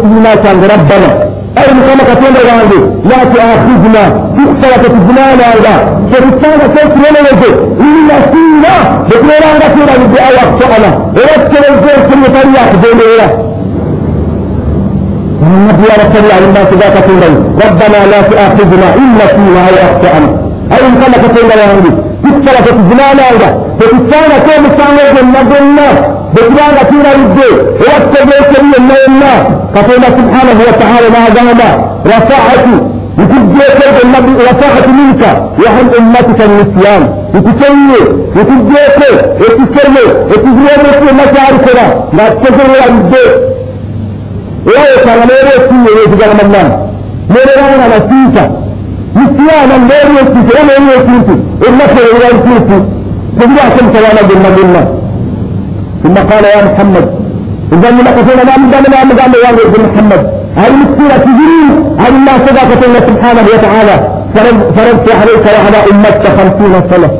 ربنا 0.74 1.27
أي 1.57 1.65
كما 1.65 2.03
كتب 2.09 2.23
الوالد 2.41 2.73
لا 3.05 3.23
تؤاخذنا 3.33 4.03
في 4.35 4.43
صلاة 4.61 4.85
الزمان 4.93 5.39
هذا 5.51 5.75
فرسالة 6.11 6.67
كيف 6.75 6.93
لنا 6.95 7.19
وجه 7.27 7.53
إن 7.81 8.05
نسينا 8.07 8.75
بقول 9.09 9.31
أنا 9.51 9.67
كنا 9.75 9.93
بدي 10.05 10.19
أو 10.19 10.35
أخطأنا 10.43 10.89
ورسل 11.15 11.63
الزور 11.73 11.99
كل 12.09 12.23
طريق 12.33 12.67
دولية 12.83 13.27
النبي 15.43 15.83
يا 15.83 15.95
رسول 16.03 16.23
الله 16.23 16.37
الناس 16.49 16.67
ذاك 16.81 17.03
كنا 17.05 17.27
ربنا 17.65 17.99
لا 18.11 18.21
تؤاخذنا 18.21 18.87
إن 18.97 19.15
نسينا 19.15 19.61
أو 19.69 19.75
أخطأنا 19.87 20.29
أي 20.71 21.13
كما 26.27 26.43
كتب 26.43 26.49
الوالد 26.49 26.89
في 26.89 26.99
صلاة 26.99 27.33
الزمان 27.33 27.53
هذا 27.53 27.63
فرسالة 27.63 27.65
كيف 27.65 27.65
لنا 27.65 27.65
النبي 27.65 27.65
بكرا 27.65 27.73
كثيرا 27.73 27.73
يبدو 27.73 27.73
واتبع 27.79 28.37
سبيل 28.53 28.91
الله 29.07 29.37
فقال 29.75 30.03
سبحانه 30.03 30.59
وتعالى 30.67 31.07
ما 31.09 31.29
دام 31.35 31.47
رفعت 32.05 32.65
وتجيك 33.19 34.05
النبي 34.05 34.43
رفعت 34.43 34.87
منك 34.87 35.23
وعن 35.65 35.89
امتك 35.99 36.41
الاسلام 36.41 37.15
وتسوي 37.35 38.01
وتجيك 38.35 38.99
وتسوي 39.39 40.05
وتجيك 40.29 40.83
في 40.99 41.09
مشاعرنا 41.15 42.05
لا 42.13 42.29
تجري 42.29 42.77
يبدو 42.87 43.17
ايه 44.67 45.05
كان 45.05 45.17
ميري 45.19 45.55
سيئ 45.69 46.03
يتجرى 46.07 46.33
من 46.33 46.83
ثم 56.08 56.14
قال 56.14 56.44
يا 56.44 56.64
محمد 56.68 57.06
إذا 57.72 57.90
من 57.90 58.06
قتل 58.16 58.36
ما 58.48 58.56
من 58.56 58.70
دمنا 58.70 59.04
مقام 59.04 59.32
يا 59.44 59.50
ابن 59.50 59.82
محمد. 59.88 60.22
هل 60.56 60.72
مسكينة 60.80 61.16
تجري 61.26 61.60
هل 62.02 62.12
الله 62.18 62.36
صدقة 62.46 62.80
الله 62.86 63.00
سبحانه 63.10 63.44
وتعالى. 63.52 63.96
فرضت 64.76 65.08
عليك 65.20 65.44
وعلى 65.54 65.78
أمتك 65.90 66.24
خمسين 66.38 66.74
سنة. 66.90 67.10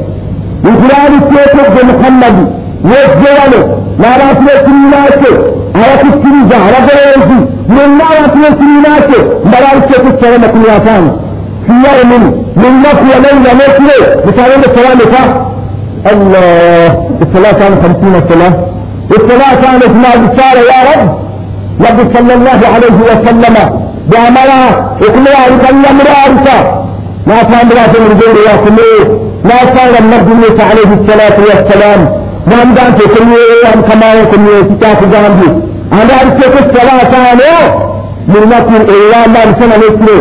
من 0.64 0.74
خلال 0.82 1.12
السيف 1.20 1.74
محمد 1.90 2.36
وجواله 2.84 3.62
لا 4.02 4.10
رأس 4.22 4.38
لسنيناته 4.46 5.34
آيات 5.76 6.02
السنين 6.04 6.48
زهرة 6.50 6.80
غيرتي 6.88 7.38
من 7.68 7.80
الله 7.88 8.08
رأس 8.20 8.34
لسنيناته 8.44 9.20
مرار 9.52 9.76
السيف 9.82 10.04
السلامة 10.14 10.46
كلها 10.46 10.78
ثاني 10.78 11.10
في 11.66 11.72
يوم 11.72 12.10
من 12.56 12.72
نفي 12.84 13.10
ليلة 13.24 13.52
نفي 13.60 13.90
بتعلم 14.26 14.62
السلامة 14.68 15.14
الله 16.12 16.86
الصلاة 17.22 17.52
كان 17.52 17.72
خمسين 17.82 18.14
سنة. 18.30 18.77
والصلاة 19.10 19.54
كانت 19.64 19.92
مع 20.04 20.12
يا 20.70 20.80
رب 20.90 21.08
رب 21.80 22.16
صلى 22.16 22.34
الله 22.34 22.60
عليه 22.74 22.96
وسلم 23.10 23.56
بعملها 24.12 24.68
اقنع 25.02 25.46
يقل 25.46 25.74
مرارك 25.98 26.48
ما 27.26 27.42
كان 27.42 27.68
براسه 27.68 28.00
من 28.04 28.20
غير 28.20 28.36
ياسمين 28.48 29.18
ما 29.44 29.58
كان 29.76 30.04
النبي 30.04 30.62
عليه 30.62 30.90
الصلاة 30.98 31.36
والسلام 31.48 32.00
نعم 32.46 32.74
دانت 32.74 33.02
كل 33.02 33.28
يوم 33.64 33.82
كما 33.88 34.14
يكون 34.14 34.46
يتكاف 34.60 35.00
جانبي 35.12 35.48
أنا 35.92 36.14
أرسلت 36.22 36.56
الصلاة 36.66 37.04
كانوا 37.10 37.88
من 38.28 38.48
نقل 38.48 38.82
إلا 38.96 39.28
ما 39.28 39.40
رسل 39.44 39.68
نسلي 39.78 40.18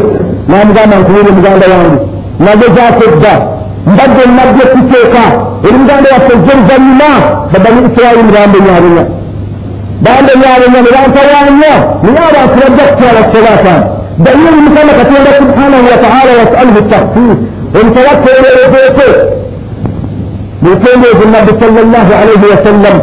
نعم 0.47 0.71
دانت 0.73 1.07
كل 1.07 1.15
يوم 1.27 1.41
جانبي 1.45 1.99
نعم 2.39 2.59
دانت 2.59 3.03
كل 3.03 3.25
يوم 3.25 3.56
mbadde 3.91 4.23
nabye 4.37 4.65
kuteeka 4.73 5.23
erimuganda 5.67 6.07
yaffe 6.15 6.33
jerusalima 6.45 7.09
babani 7.51 7.79
isirayiri 7.87 8.23
mubambenyabenya 8.27 9.03
bambenyabenya 10.03 10.79
ne 10.83 10.89
bantawanya 10.95 11.53
naye 11.61 12.27
abantu 12.29 12.55
bajja 12.61 12.83
kutwala 12.89 13.21
solatani 13.31 13.85
dalili 14.23 14.59
mukama 14.65 14.93
katonda 14.99 15.29
subhanahu 15.39 15.85
wataala 15.91 16.31
yasaluhu 16.41 16.81
tahsis 16.91 17.37
omutawakkeererezeeko 17.77 19.07
mutendeezi 20.61 21.25
nabbi 21.33 21.51
sallallahu 21.61 22.11
alaihi 22.21 22.47
wasallam 22.53 22.95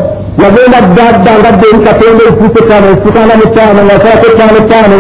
yagenda 0.43 0.79
ddadda 0.89 1.31
ngadde 1.41 1.67
eri 1.73 1.81
katonda 1.89 2.23
ekiise 2.31 2.61
tano 2.69 2.87
esikana 2.95 3.35
mutaano 3.43 3.81
nga 3.87 3.97
salako 4.03 4.27
etaano 4.33 4.57
etaano 4.65 4.99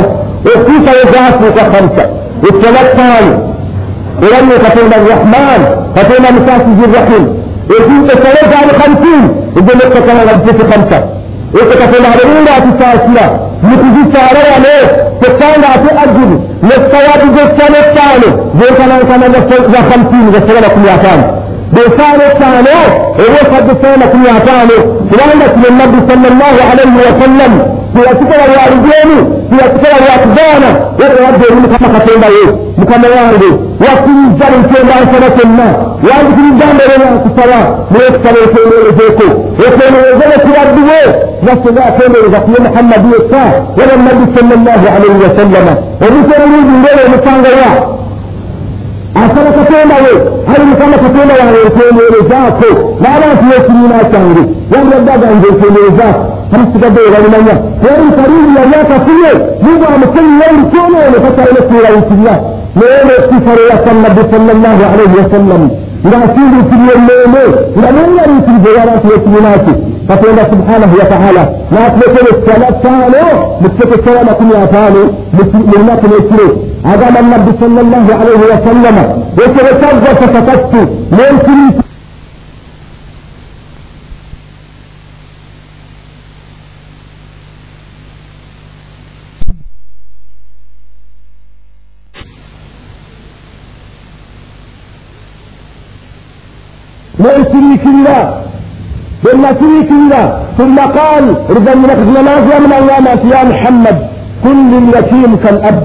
okutuusa 0.53 0.91
we 0.97 1.05
zaafuuka 1.13 1.65
kamsa 1.73 2.05
esala 2.49 2.81
ttaano 2.91 3.54
era 4.26 4.38
nyo 4.46 4.56
katonda 4.66 4.96
arrahman 5.02 5.62
katonda 5.98 6.28
musasizi 6.38 6.86
rrahim 6.94 7.26
esala 8.14 8.42
zaali 8.52 8.72
hamsin 8.82 9.22
egenda 9.60 9.84
okukakana 9.88 10.22
nga 10.26 10.34
zituuke 10.38 10.66
kamsa 10.72 10.98
ekyo 11.60 11.76
katonda 11.82 12.08
abalinga 12.14 12.52
atusaasira 12.60 13.26
mukuzisaala 13.68 14.40
wano 14.52 14.76
tekanga 15.22 15.68
ate 15.76 15.90
ajulu 16.04 16.36
nesawaati 16.68 17.28
zesala 17.36 17.78
etaano 17.86 18.30
zenkanankana 18.60 19.28
za 19.74 19.80
hamsini 19.90 20.28
zasala 20.36 20.62
makumi 20.68 20.90
ataano 20.98 21.26
بسال 21.74 22.22
الثاني 22.32 22.80
ووفد 23.20 23.68
سنة 23.84 24.06
كل 24.14 24.26
عتاني 24.36 24.78
فلانة 25.12 25.54
النبي 25.70 26.00
صلى 26.14 26.28
الله 26.34 26.56
عليه 26.70 26.92
وسلم 27.08 27.52
في 27.96 28.02
أسكر 28.12 28.40
الوالدين 28.50 29.10
في 29.50 29.56
أسكر 29.66 29.92
الوالدين 30.02 30.64
ويرد 31.00 31.42
من 31.56 31.78
كما 31.78 32.00
كتين 32.00 32.22
بايه 32.22 32.48
مكما 32.73 32.73
يارد 33.16 33.44
وكل 33.82 34.20
جل 34.40 34.56
كين 34.72 34.88
بايه 34.88 35.06
سنة 35.14 35.52
ما 35.58 35.70
وعند 36.08 36.30
كل 36.38 36.50
جل 36.60 36.80
لنا 36.92 37.24
كسلا 37.24 37.62
ليس 37.92 38.16
كلا 38.24 38.46
كين 38.54 38.72
يزيكو 38.88 39.30
وكين 39.60 39.94
يزيكو 40.10 40.40
في 40.46 40.52
ربه 40.62 40.90
نفس 41.44 41.72
لا 41.78 41.90
كين 41.98 42.14
يزيكو 42.26 42.64
محمد 42.64 43.06
يسا 43.14 43.44
ولا 43.78 43.94
النبي 43.96 44.40
صلى 44.40 44.54
الله 44.56 44.82
عليه 44.96 45.16
وسلم 45.26 45.68
ومثل 46.02 46.42
يريد 46.42 46.70
لنا 46.86 47.16
مكان 47.16 47.42
غياه 47.42 48.00
asala 49.16 49.52
katonda 49.52 49.96
we 50.06 50.14
ali 50.56 50.66
mukama 50.66 50.98
katonda 50.98 51.34
wawe 51.40 51.60
ekyemeerezaako 51.68 52.70
n'abantu 53.02 53.44
yeekirina 53.52 53.98
kyange 54.12 54.44
yandaddaga 54.74 55.28
nze 55.36 55.48
ekyemeerezaako 55.54 56.22
amasigadde 56.54 57.00
webalimanya 57.06 57.56
yali 57.86 58.08
karibu 58.18 58.50
yali 58.60 58.76
akafulye 58.84 59.32
yuba 59.66 59.88
amukenyi 59.96 60.36
yali 60.44 60.62
kyonoone 60.72 61.18
kakyalina 61.24 61.62
kuwerawukirya 61.68 62.34
naye 62.79 62.99
nekifa 63.09 63.53
leyasa 63.59 63.91
nabbi 64.05 64.23
sallallahu 64.33 64.83
alaihi 64.93 65.17
wasallam 65.23 65.63
ng'asindiikirya 66.09 66.93
emmeeme 66.99 67.43
nga 67.79 67.89
neyaliikiriza 67.97 68.69
ey'abantu 68.73 69.07
yeekirina 69.13 69.51
kye 69.65 69.75
katonda 70.09 70.43
subhanahu 70.53 70.95
wataala 71.01 71.43
n'atuletera 71.73 72.29
essala 72.35 72.67
ttaano 72.79 73.23
mu 73.61 73.69
kiteeko 73.75 73.97
kyala 74.05 74.21
makumi 74.29 74.55
ataano 74.65 75.03
mu 75.35 75.43
lunaku 75.79 76.07
n'ekiro 76.11 76.49
agamba 76.93 77.21
nabbi 77.33 77.53
sallallahu 77.63 78.11
alaihi 78.21 78.45
wasallama 78.53 79.03
ekyerekagwa 79.45 80.11
fasakattu 80.21 80.81
n'enkiriisa 81.17 81.83
n'enkiriikirira 97.24 98.20
بالنسيكنا 99.24 100.22
ثم 100.58 100.78
قال 100.80 101.36
رضا 101.50 101.76
من 101.76 102.14
نازل 102.26 102.64
من 102.68 102.74
ايامات 102.74 103.22
يا 103.34 103.44
محمد 103.52 103.98
كل 104.44 104.70
اليتيم 104.82 105.36
كالاب 105.44 105.78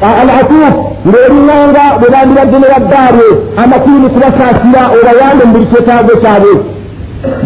ah, 0.02 0.14
alatuuf 0.22 0.74
ng'erinanga 1.07 1.85
bwe 2.00 2.09
bandibadde 2.14 2.57
ne 2.62 2.68
baddaabwe 2.74 3.26
amakiini 3.62 4.09
kubasaasira 4.14 4.83
obayambe 4.98 5.44
mu 5.46 5.52
buli 5.52 5.66
kyetaago 5.70 6.14
kyabwe 6.22 6.52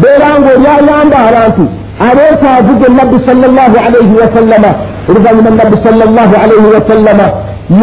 beera 0.01 0.29
ng'olyayamba 0.39 1.17
abantu 1.29 1.63
abeetaavu 2.07 2.71
ge 2.81 2.87
nabbi 2.99 3.17
salllahu 3.27 3.75
alaihi 3.85 4.13
wasallama 4.21 4.71
oluvannyuma 5.09 5.49
nabbi 5.61 5.77
salllahu 5.85 6.33
alaihi 6.43 6.67
wasallama 6.75 7.25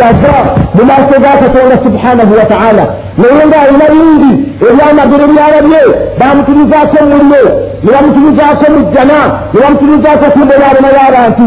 yava 0.00 0.34
mu 0.74 0.82
maaso 0.90 1.16
ga 1.24 1.32
katonda 1.42 1.76
subhanahu 1.86 2.32
wataala 2.40 2.84
naye 3.20 3.42
ng'alina 3.48 3.86
bingi 3.94 4.32
ebyamagero 4.68 5.24
byalabye 5.32 5.82
bamutirizaako 6.18 6.98
mulimu 7.10 7.69
nebamutumizaako 7.84 8.64
mu 8.74 8.80
jjana 8.90 9.18
nebamutumizaako 9.54 10.26
ku 10.32 10.38
muyaabona 10.48 10.88
y'abantu 10.98 11.46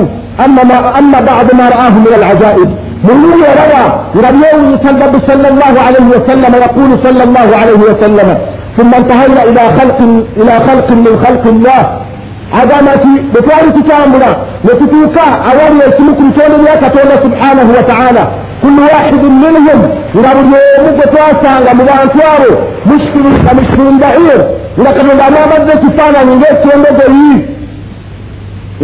amma 0.99 1.19
badu 1.27 1.51
ma 1.59 1.65
raahu 1.75 1.97
min 2.05 2.13
alajaib 2.17 2.69
mununi 3.05 3.43
eraba 3.53 3.83
nga 4.17 4.29
byewuyisa 4.35 4.89
nabbi 5.01 5.17
sal 5.27 5.39
llah 5.59 5.75
alaihi 5.87 6.09
wasallama 6.15 6.57
yaqulu 6.65 6.93
sal 7.03 7.15
llah 7.35 7.49
alaihi 7.61 7.85
wasallama 7.91 8.35
ثم 8.77 8.91
انتهينا 8.93 9.41
إلى 9.49 9.63
خلق 9.79 9.99
إلى 10.41 10.53
خلق 10.67 10.87
من 11.05 11.13
خلق 11.25 11.43
الله. 11.53 11.81
عظمتي 12.52 13.22
بتعرف 13.34 13.74
كاملة 13.90 14.36
وتتوكا 14.64 15.20
أولي 15.50 15.84
يسمكم 15.88 16.30
تولي 16.30 16.64
يا 16.70 17.16
سبحانه 17.24 17.74
وتعالى 17.78 18.28
كل 18.62 18.78
واحد 18.80 19.14
منهم 19.24 19.66
يقول 20.14 20.36
يوم 20.36 20.96
بتواسع 20.98 21.58
لمبانتواره 21.58 22.66
مشكل 22.86 23.22
كمشكل 23.48 23.98
بعير 24.00 24.40
لكن 24.78 25.06
ng'ali 25.06 25.38
abadde 25.44 25.72
ekifaananyi 25.76 26.34
ng'ekyondogoyi 26.40 27.34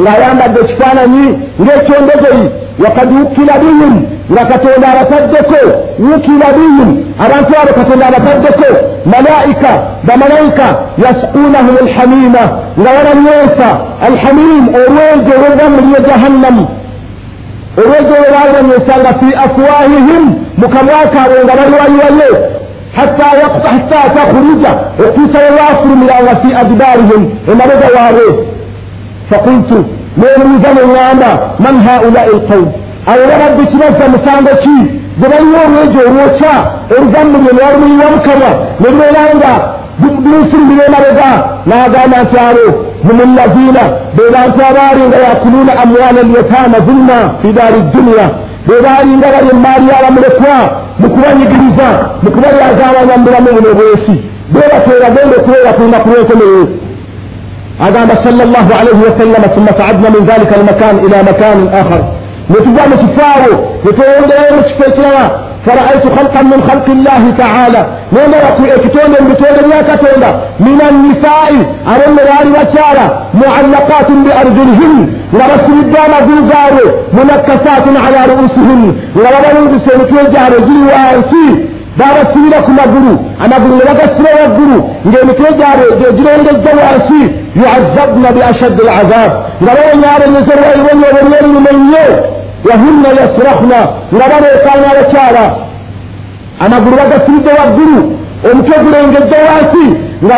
ng'ayambadde 0.03 0.59
ekifaananyi 0.65 1.27
ng'ekyondogoyi 1.63 2.45
wakad 2.85 3.13
wukila 3.13 3.59
bihim 3.59 3.95
nga 4.33 4.45
katonda 4.45 4.87
abataddeko 4.93 5.61
wukila 5.99 6.47
bihim 6.57 6.91
abantu 7.27 7.53
abo 7.63 7.73
katonda 7.81 8.07
abataddeko 8.07 8.69
malaika 9.15 9.71
bamalayika 10.09 10.67
yasqunahum 11.05 11.75
alhamima 11.87 12.43
nga 12.81 12.91
babanywesa 12.97 13.69
alhamim 14.09 14.63
olwejo 14.81 15.33
olwova 15.37 15.67
mulye 15.75 15.99
jahannamu 16.09 16.65
olwejo 17.81 18.13
olwo 18.19 18.31
balubanywesanga 18.37 19.11
fi 19.21 19.29
afwahihim 19.47 20.25
mu 20.59 20.69
kamwa 20.69 21.07
kaabwe 21.15 21.39
nga 21.45 21.55
baliwaliwayo 21.59 22.55
حتى 22.97 23.37
يقطع 23.39 23.71
حتى 23.71 24.11
تخرج 24.15 24.65
وقيس 25.01 25.37
الوافر 25.49 25.85
من 25.87 26.07
في 26.43 26.61
أدبارهم 26.61 27.31
ومرض 27.49 27.83
واريه 27.97 28.37
nebuuza 30.20 30.70
neŋŋamba 30.78 31.30
man 31.64 31.76
haulai 31.86 32.30
lqawm 32.38 32.68
abo 33.12 33.24
babadde 33.30 33.64
kibazza 33.72 34.06
musango 34.14 34.54
ki? 34.64 34.78
Gwe 35.20 35.28
balina 35.32 35.58
olwegyo 35.66 36.02
olwokya 36.10 36.54
ebigambo 36.96 37.38
bye 37.44 37.52
newalumirirwa 37.56 38.08
mukama 38.16 38.50
nebibeera 38.80 39.22
nga 39.38 39.52
binfulumira 40.24 40.84
emabega 40.90 41.30
n'agamba 41.68 42.18
nti 42.24 42.38
abo 42.48 42.66
mumulazina 43.06 43.84
be 44.16 44.24
bantu 44.34 44.60
abaali 44.70 45.02
nga 45.10 45.18
yakuluuna 45.26 45.74
amwaala 45.84 46.22
lyetaama 46.30 46.78
zulma 46.88 47.18
fi 47.42 47.48
daari 47.58 47.80
dduniya 47.88 48.26
be 48.68 48.76
baalinga 48.84 49.28
bali 49.34 49.50
emaali 49.56 49.86
y'abamulekwa 49.92 50.56
mu 51.00 51.08
kubanyigiriza 51.14 51.88
mu 52.24 52.30
kubalyazaawanya 52.34 53.16
mu 53.18 53.24
bulamu 53.26 53.50
buno 53.56 53.70
bw'ensi 53.78 54.16
bwe 54.52 54.64
batyo 54.72 54.94
bagenda 55.04 55.36
okubeera 55.40 55.72
kulima 55.78 55.98
ku 56.04 56.08
lw'enkomerero. 56.12 56.64
صلى 58.25 58.43
الله 58.43 58.69
عليه 58.81 58.99
وسلم 59.07 59.43
ثم 59.57 59.67
صعدنا 59.79 60.09
من 60.09 60.27
ذلك 60.27 60.59
المكان 60.59 60.99
إلى 60.99 61.23
مكان 61.23 61.69
آخر 61.69 62.05
netugwa 62.51 62.83
mu 62.91 62.97
kifaawo 62.97 63.53
netweyongerayo 63.85 64.57
mu 64.57 64.63
kifo 64.63 64.85
ekirala 64.91 65.25
faraaitu 65.67 66.09
khalqan 66.17 66.45
min 66.53 66.61
khalqi 66.69 66.93
llahi 67.07 67.31
taala 67.41 67.81
nendaba 68.13 68.49
ku 68.57 68.63
ekitonde 68.77 69.17
mu 69.23 69.29
bitonde 69.31 69.61
bya 69.69 69.81
katonda 69.91 70.29
min 70.65 70.79
annisaai 70.89 71.59
abonne 71.93 72.23
baali 72.29 72.51
bakyala 72.59 73.05
muallaqatin 73.41 74.19
bi 74.25 74.31
arjulihin 74.43 74.95
nga 75.35 75.45
basibidde 75.51 75.99
amagulu 76.07 76.43
gaabwe 76.51 76.85
munakkasatin 77.17 77.97
ala 78.07 78.21
ruusihin 78.31 78.83
nga 79.19 79.29
babalungisa 79.35 79.91
emitwe 79.97 80.23
gyabwe 80.35 80.59
giri 80.67 80.85
wansi 80.93 81.45
babasibira 81.99 82.59
ku 82.67 82.71
magulu 82.81 83.13
amagulu 83.45 83.75
ne 83.79 83.85
bagasiba 83.91 84.31
waggulu 84.41 84.79
ng'emitwe 85.09 85.49
gyabwe 85.59 85.87
girongejja 86.17 86.73
wansi 86.81 87.21
yuazabna 87.56 88.32
bi 88.36 88.42
ashaddi 88.52 88.82
alazab 88.82 89.32
nga 89.64 89.72
bawonyaabonyezerwa 89.78 90.68
ibonyobo 90.80 91.20
lyerirume 91.30 91.72
nnyo 91.80 92.06
wahunna 92.70 93.10
yasrahna 93.20 93.80
nga 94.16 94.26
baleekaanya 94.32 94.88
abakyala 94.94 95.46
amagulu 96.64 96.96
bagasibidde 97.02 97.52
waggulu 97.60 98.00
omutwe 98.52 98.76
gulengejja 98.84 99.38
wansi 99.48 99.86
nga 100.26 100.36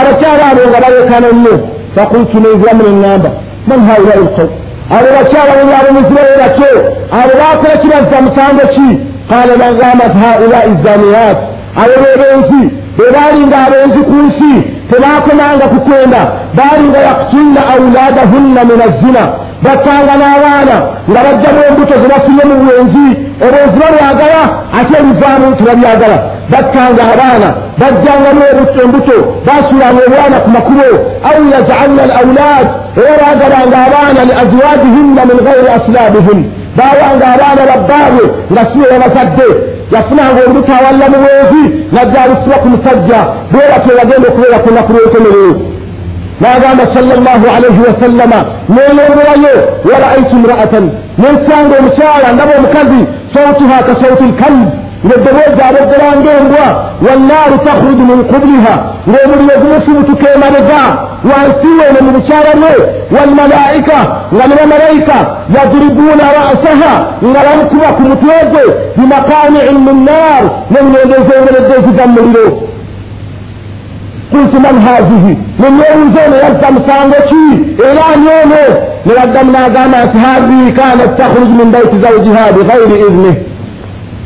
abakyala 0.00 0.44
abo 0.50 0.62
nga 0.70 0.80
baleekaana 0.84 1.28
nnyo 1.36 1.54
fakultu 1.94 2.36
neiviramu 2.40 2.82
neŋŋamba 2.86 3.30
man 3.68 3.80
haulai 3.88 4.20
lqawm 4.26 4.50
abo 4.96 5.08
bakyala 5.16 5.52
bonyabonyezibwayo 5.58 6.34
batyo 6.42 6.70
abo 7.18 7.32
bakola 7.40 7.74
kibazza 7.82 8.16
musango 8.26 8.64
ki 8.74 8.88
qala 9.30 9.52
nagamat 9.62 10.12
haulai 10.22 10.70
zaniyat 10.84 11.38
abo 11.82 11.94
bebenzi 12.02 12.62
be 12.96 13.04
baalinga 13.14 13.56
abenzi 13.66 14.00
ku 14.08 14.16
nsi 14.26 14.52
tebakomanga 14.90 15.66
kukwenda 15.72 16.20
baalinga 16.58 16.98
yaktulna 17.08 17.60
auladahunna 17.74 18.60
min 18.70 18.78
azina 18.88 19.22
battanga 19.64 20.14
n'abaana 20.20 20.76
nga 21.10 21.20
bajjamu 21.26 21.60
embuto 21.68 21.94
zebafunye 22.02 22.44
mu 22.50 22.56
bwenzi. 22.62 23.06
Obwenzi 23.44 23.76
balwagala 23.82 24.42
ate 24.78 24.94
ebivaamu 25.00 25.46
tebabyagala 25.58 26.18
battanga 26.52 27.02
abaana 27.12 27.48
bajjangamu 27.80 28.42
embuto. 28.84 29.16
Basuulanga 29.46 30.00
obwana 30.06 30.36
ku 30.44 30.48
makubo. 30.56 30.88
Au 31.28 31.38
yajcalna 31.52 32.02
al 32.06 32.12
aulad 32.20 32.66
era 33.08 33.16
baagalanga 33.22 33.78
abaana 33.86 34.20
li 34.28 34.32
azwajihinna 34.42 35.22
min 35.28 35.38
gairi 35.46 35.68
aslaabihim 35.78 36.38
baawanga 36.78 37.26
abaana 37.34 37.62
babbaabwe 37.70 38.24
nga 38.52 38.62
siwe 38.70 38.86
babazadde 38.92 39.48
yafunanga 39.94 40.40
olubuto 40.44 40.72
awalla 40.78 41.06
mu 41.12 41.18
bwenzi 41.22 41.62
najja 41.92 42.18
alusibwa 42.24 42.56
ku 42.62 42.68
musajja 42.68 43.20
bwe 43.52 43.62
batyo 43.70 43.92
bagenda 43.98 44.28
okubeera 44.28 44.58
ku 44.64 44.68
nnaku 44.70 44.90
lw'enkomerero 44.92 45.52
n'agamba 46.40 46.84
sallallahu 46.94 47.46
alaihi 47.56 47.80
wasallama 47.88 48.38
neeyongerayo 48.74 49.54
waraaitu 49.90 50.34
imra'atan. 50.38 50.84
Nensanga 51.18 51.74
omukyala 51.80 52.28
ndaba 52.34 52.52
omukazi 52.58 53.00
sautuha 53.34 53.78
ka 53.86 53.94
sauti 54.00 54.24
lkalb 54.24 54.68
ng'eddoboozi 55.04 55.60
aboggera 55.68 56.08
ng'embwa 56.20 56.66
wannaaru 57.06 57.56
takhruju 57.66 58.04
min 58.10 58.20
qubliha 58.32 58.74
ng'omuliro 59.08 59.54
gumufubutuka 59.62 60.26
emabega 60.36 60.82
wansi 61.30 61.68
wene 61.78 61.98
mu 62.04 62.10
bukyala 62.16 62.52
bwe 62.60 62.74
walmalaika 63.14 63.98
nga 64.34 64.44
ne 64.48 64.54
bamalayika 64.58 65.16
yadribuuna 65.54 66.24
ra'saha 66.36 66.92
nga 67.28 67.40
bamukuba 67.46 67.88
ku 67.96 68.02
mutwe 68.08 68.36
gwe 68.50 68.64
bimakani'in 68.96 69.78
min 69.86 69.98
naar 70.08 70.42
n'eŋŋendo 70.72 71.14
ezengeredde 71.20 71.74
eziva 71.78 72.04
mu 72.06 72.14
muliro 72.24 72.46
qultu 74.32 74.56
man 74.64 74.76
hazihi 74.86 75.32
nemyewuza 75.60 76.20
ono 76.26 76.36
yazza 76.44 76.68
musango 76.76 77.18
ki 77.28 77.42
era 77.88 78.02
ani 78.12 78.26
ono 78.42 78.62
ne 79.06 79.12
baddamu 79.18 79.50
n'agamba 79.52 79.98
nti 80.06 80.16
hazihi 80.24 80.72
kanat 80.78 81.12
takhruj 81.18 81.50
min 81.58 81.68
baiti 81.74 81.96
zawjiha 82.02 82.42
bigayri 82.56 82.96
idnih 83.08 83.36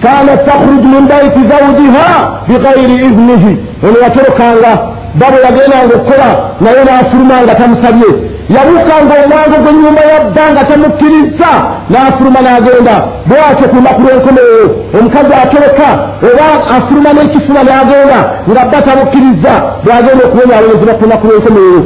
kanat 0.03 0.41
takhruj 0.49 0.83
min 0.95 1.05
baiti 1.13 1.41
zawjiha 1.51 2.09
bigayri 2.49 2.97
idnihi 3.09 3.53
ono 3.87 3.97
yatorokanga 4.05 4.73
babo 5.21 5.37
yagendanga 5.45 5.95
okukola 5.97 6.29
naye 6.61 6.81
n'afuluma 6.85 7.35
nga 7.45 7.55
tamusabye 7.55 8.11
yabuukanga 8.55 9.15
omwango 9.23 9.57
gw'ennyumba 9.63 10.03
yabba 10.13 10.45
nga 10.53 10.63
tamukkiriza 10.71 11.51
n'afuluma 11.91 12.41
n'agenda 12.45 12.95
bwatyo 13.29 13.67
ku 13.71 13.77
lunaku 13.77 14.01
lw'enkomerero 14.05 14.67
omukazi 14.97 15.33
atereka 15.43 15.89
oba 16.29 16.47
afuluma 16.77 17.11
n'ekifuba 17.15 17.61
n'agenda 17.67 18.19
nga 18.51 18.63
bba 18.67 18.79
tamukkiriza 18.87 19.53
bw'agenda 19.85 20.23
okubonyaabonyezebwa 20.27 20.95
ku 20.99 21.03
lunaku 21.05 21.25
lw'enkomerero 21.29 21.83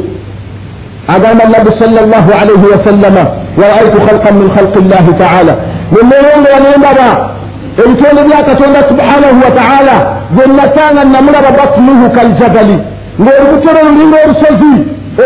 agamba 1.15 1.43
nabbi 1.53 1.71
sallallahu 1.81 2.31
alaihi 2.41 2.65
wasallama 2.73 3.23
waraaitu 3.59 3.97
khalqan 4.07 4.33
min 4.41 4.49
khalqi 4.55 4.79
llahi 4.89 5.11
taala 5.21 5.53
neneeyongera 5.93 6.57
nendaba 6.65 7.07
ebitonde 7.83 8.21
bya 8.27 8.43
katonda 8.49 8.79
subhanahu 8.91 9.37
wa 9.45 9.51
taala 9.59 9.95
gwe 10.35 10.45
natanga 10.57 11.01
namulaba 11.13 11.51
batnuhu 11.59 12.05
kaljabali 12.15 12.77
ng'olubuto 13.21 13.69
lwe 13.73 13.81
lulinga 13.87 14.17
olusozi 14.25 14.73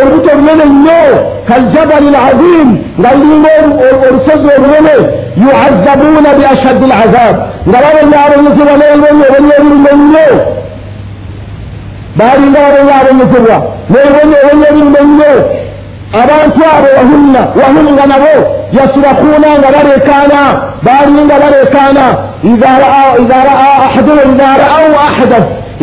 olubuto 0.01 0.29
lunene 0.38 0.65
nnyo 0.73 1.01
kaljabali 1.49 2.09
lazim 2.15 2.69
nga 2.99 3.09
lulinga 3.17 3.49
olusozi 4.09 4.47
olunene 4.57 4.95
yuazabuuna 5.43 6.29
bi 6.38 6.43
ashaddi 6.53 6.85
lazab 6.93 7.35
nga 7.69 7.77
babonyaabonyezebwa 7.83 8.73
n'ebibonyoobonyo 8.79 9.53
ebirume 9.59 9.91
nnyo 9.99 10.27
baalinga 12.17 12.59
babonyaabonyezebwa 12.65 13.55
n'ebibonyoobonyo 13.91 14.65
ebirume 14.71 15.01
nnyo 15.07 15.31
abantu 16.13 16.60
abo 16.76 16.88
wahunna 16.98 17.41
wahunga 17.60 18.06
nabo 18.12 18.34
yasurakuuna 18.78 19.50
nga 19.60 19.69
baleekaana 19.76 20.39
baalinga 20.86 21.36
baleekaana 21.43 22.06
idha 22.43 22.72
raa 22.82 23.76
ahadun 23.88 24.19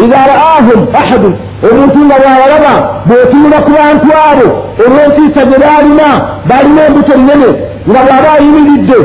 idha 0.04 0.20
ra'ahum 0.30 0.80
ahadun. 0.94 1.34
Omuntu 1.70 1.98
nga 2.04 2.16
bwabalaba 2.20 2.74
bw'otunula 3.08 3.58
ku 3.64 3.70
bantu 3.78 4.08
abo 4.30 4.46
olw'entiisa 4.84 5.40
gye 5.48 5.58
baalina 5.64 6.08
baalina 6.48 6.80
embuto 6.88 7.14
nnene 7.18 7.48
nga 7.88 8.00
bw'aba 8.06 8.28
ayimiridde 8.38 8.98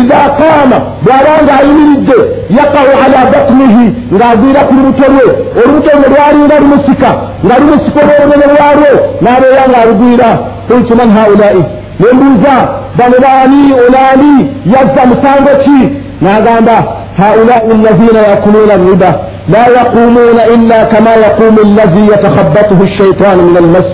idha 0.00 0.20
qaama 0.40 0.78
bw'aba 1.04 1.32
nga 1.44 1.54
ayimiridde 1.60 2.18
yaqau 2.58 2.88
ala 3.04 3.20
batnihi 3.32 3.84
ng'agwira 4.14 4.60
ku 4.68 4.72
lubuto 4.78 5.06
lwe 5.14 5.26
olubuto 5.60 5.90
lwe 5.98 6.06
lwalinga 6.14 6.56
lumusika 6.62 7.10
nga 7.44 7.54
lumusika 7.60 7.98
olw'obunene 8.04 8.46
bwalwo 8.54 8.90
n'abeera 9.22 9.62
ng'alugwira 9.70 10.28
qultu 10.68 10.92
man 10.98 11.10
haulai 11.16 11.60
nembuuza 12.00 12.54
bano 12.98 13.16
baani 13.24 13.62
olaani 13.84 14.32
yazza 14.74 15.02
musango 15.10 15.52
ki 15.64 15.78
n'agamba 16.22 16.76
haulai 17.20 17.60
allazina 17.74 18.20
yakuluuna 18.30 18.74
riba 18.86 19.10
la 19.52 19.62
yaqumuuna 19.78 20.42
illa 20.54 20.78
kama 20.92 21.10
yaquumu 21.24 21.60
allazi 21.66 22.02
yatakhabatuhu 22.12 22.86
shaitaanu 22.96 23.42
min 23.42 23.56
almas 23.56 23.88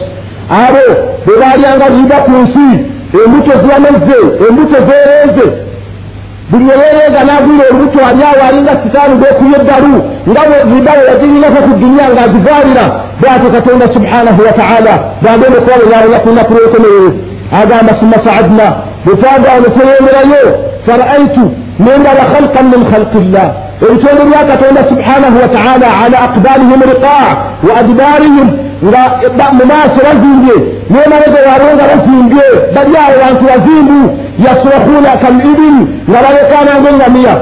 abo 0.64 0.84
bwe 1.26 1.34
baalyanga 1.40 1.87
riba 1.96 2.16
ku 2.26 2.30
nsi 2.44 2.66
embuto 3.24 3.52
zibamezze 3.61 4.18
embuto 4.48 4.76
zeereeze 4.88 5.46
buli 6.50 6.64
eyeereega 6.74 7.20
n'agwira 7.28 7.64
olubuto 7.70 7.98
ali 8.08 8.22
awo 8.30 8.42
alinga 8.48 8.74
sitaani 8.82 9.14
gwekubya 9.20 9.58
eddalu 9.61 9.94
nga 10.30 10.42
riba 10.72 10.92
we 10.98 11.02
yagirinako 11.11 11.58
ku 11.66 11.72
duniya 11.80 12.06
ng'azivaalira 12.14 12.84
bwatyo 13.20 13.48
katonda 13.56 13.87
subhanahu 13.96 14.40
wa 14.46 14.52
taala 14.61 14.94
bwagenda 15.22 15.56
okubabonyabonya 15.61 16.18
ku 16.24 16.28
nnaku 16.32 16.52
lw'enkomerero 16.54 17.11
agamba 17.61 17.92
summa 18.00 18.18
saadna. 18.26 18.66
Bwetwagaano 19.04 19.66
tweyongerayo 19.74 20.42
faraaitu 20.87 21.44
nendaba 21.84 22.24
khalqan 22.32 22.66
min 22.72 22.82
khalqi 22.90 23.18
llah 23.32 23.48
ebitonde 23.87 24.22
bya 24.30 24.40
katonda 24.50 24.80
subhanahu 24.90 25.37
wa 25.42 25.48
taala 25.56 25.88
ala 26.04 26.16
aqbalihim 26.26 26.80
riqaa 26.92 27.30
wa 27.66 27.72
adbaarihim 27.82 28.48
nga 28.88 29.02
mu 29.56 29.64
maaso 29.70 29.98
bazimbye 30.06 30.56
nemabega 30.90 31.40
waabwe 31.48 31.70
nga 31.74 31.87
bazimbye 31.90 32.46
bali 32.74 32.94
awo 33.05 33.14
bantu 33.22 33.44
bazimbu 33.51 34.01
yasrahuuna 34.44 35.11
kalibin 35.22 35.77
nga 36.09 36.18
balekaananga 36.24 36.88
engamiya 36.92 37.35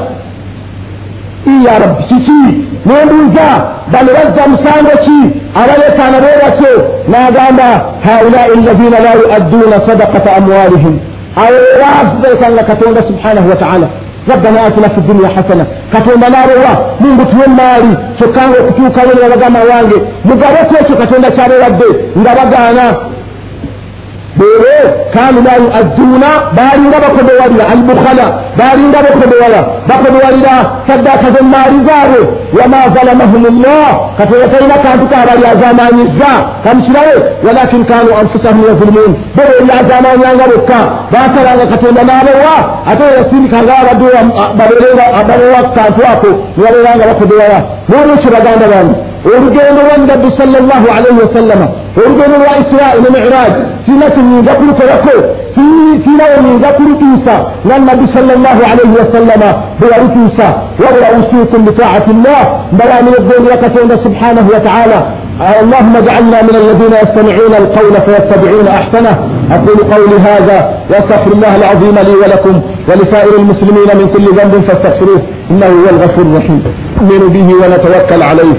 iya 1.53 1.79
rabbi 1.83 2.03
kiki 2.09 2.43
nembuuza 2.87 3.49
bano 3.93 4.11
bazza 4.17 4.43
musango 4.53 4.95
ki 5.05 5.19
abalekaana 5.61 6.19
bwe 6.23 6.33
batyo 6.43 6.73
n'agamba 7.11 7.69
haulai 8.07 8.51
allazina 8.57 8.99
la 9.07 9.13
yuadduuna 9.21 9.77
sadaqata 9.87 10.37
amwalihim. 10.39 10.95
Abo 11.37 11.59
baafugaekanga 11.81 12.63
katonda 12.63 13.01
subhanahu 13.11 13.49
wa 13.49 13.57
taala. 13.57 13.89
Rabbana 14.29 14.63
atina 14.65 14.89
fi 14.95 15.01
dunia 15.01 15.29
hasana. 15.37 15.65
Katonda 15.93 16.27
n'abowa 16.29 16.73
mungu 17.01 17.25
tuwe 17.31 17.47
maali 17.47 17.93
kyokkanga 18.19 18.57
okutuukayo 18.61 19.15
ne 19.15 19.21
babagamba 19.23 19.61
wange. 19.71 19.99
Mugabeku 20.25 20.75
ekyo 20.81 20.97
katonda 20.97 21.31
kyabewadde 21.31 21.89
nga 22.19 22.33
bagaana 22.39 22.85
beere 24.39 24.77
kanu 25.15 25.39
la 25.47 25.55
yuadduna 25.65 26.31
balinga 26.59 26.99
bakobowalira 27.05 27.65
albukhala 27.75 28.27
balinga 28.59 28.99
bakobowala 29.07 29.61
bakobowalira 29.89 30.57
saddaka 30.87 31.27
zemmaari 31.37 31.79
zaabwe. 31.87 32.21
Wama 32.59 32.81
zalamahum 32.95 33.43
llah 33.63 33.91
katonda 34.19 34.49
talina 34.49 34.77
kantu 34.85 35.05
kabali 35.13 35.45
azamanyiza 35.53 36.31
kamukirawe 36.65 37.15
walakin 37.47 37.85
kanu 37.91 38.11
anfusahum 38.21 38.63
yazulumun. 38.69 39.13
Bo 39.37 39.43
beri 39.49 39.71
azamanyanga 39.81 40.45
bokka 40.53 40.79
basalanga 41.13 41.67
katonda 41.73 42.03
n'abawa 42.09 42.55
ate 42.91 43.05
yasindikanga 43.19 43.75
babeewa 44.59 45.07
kantu 45.77 46.01
ako 46.13 46.29
nibabeeranga 46.57 47.05
bakobowala 47.11 47.59
nolwekyo 47.89 48.31
baganda 48.31 48.67
bange 48.73 48.97
olugendo 49.27 49.81
lwa 49.87 49.97
nabbi 50.07 50.29
sallallahu 50.39 50.87
alaihi 50.97 51.19
wasallama 51.25 51.67
olugendo 51.97 52.37
lwa 52.43 52.53
israi 52.63 52.99
ne 53.03 53.11
miraj 53.15 53.53
sina 53.87 54.11
kinyinza 54.11 54.53
kulukolako 54.55 55.15
siinawe 56.05 56.37
nyinza 56.45 56.69
kulituusa 56.77 57.35
nga 57.67 57.79
nabbi 57.79 58.07
salllah 58.15 58.57
alaihi 58.73 58.95
wasallama 59.01 59.49
bwe 59.79 59.89
yalituusa 59.93 60.47
wabula 60.83 61.09
usiikum 61.21 61.65
bitaati 61.65 62.11
llah 62.25 62.45
mbalamiredde 62.73 63.35
ndira 63.41 63.57
katonda 63.57 63.95
subhanahu 64.05 64.49
wataala 64.55 64.99
اللهم 65.63 65.97
اجعلنا 65.97 66.43
من 66.43 66.55
الذين 66.63 66.93
يستمعون 67.03 67.55
القول 67.63 67.95
فيتبعون 68.07 68.67
احسنه 68.69 69.13
اقول 69.57 69.79
قولي 69.95 70.17
هذا 70.31 70.59
واستغفر 70.91 71.33
الله 71.33 71.57
العظيم 71.57 71.95
لي 72.09 72.15
ولكم 72.23 72.61
ولسائر 72.89 73.33
المسلمين 73.39 73.89
من 74.01 74.07
كل 74.15 74.25
ذنب 74.39 74.55
فاستغفروه 74.69 75.23
انه 75.51 75.67
هو 75.67 75.89
الغفور 75.95 76.25
الرحيم 76.25 76.63
نؤمن 77.03 77.29
به 77.35 77.49
ونتوكل 77.61 78.23
عليه 78.23 78.57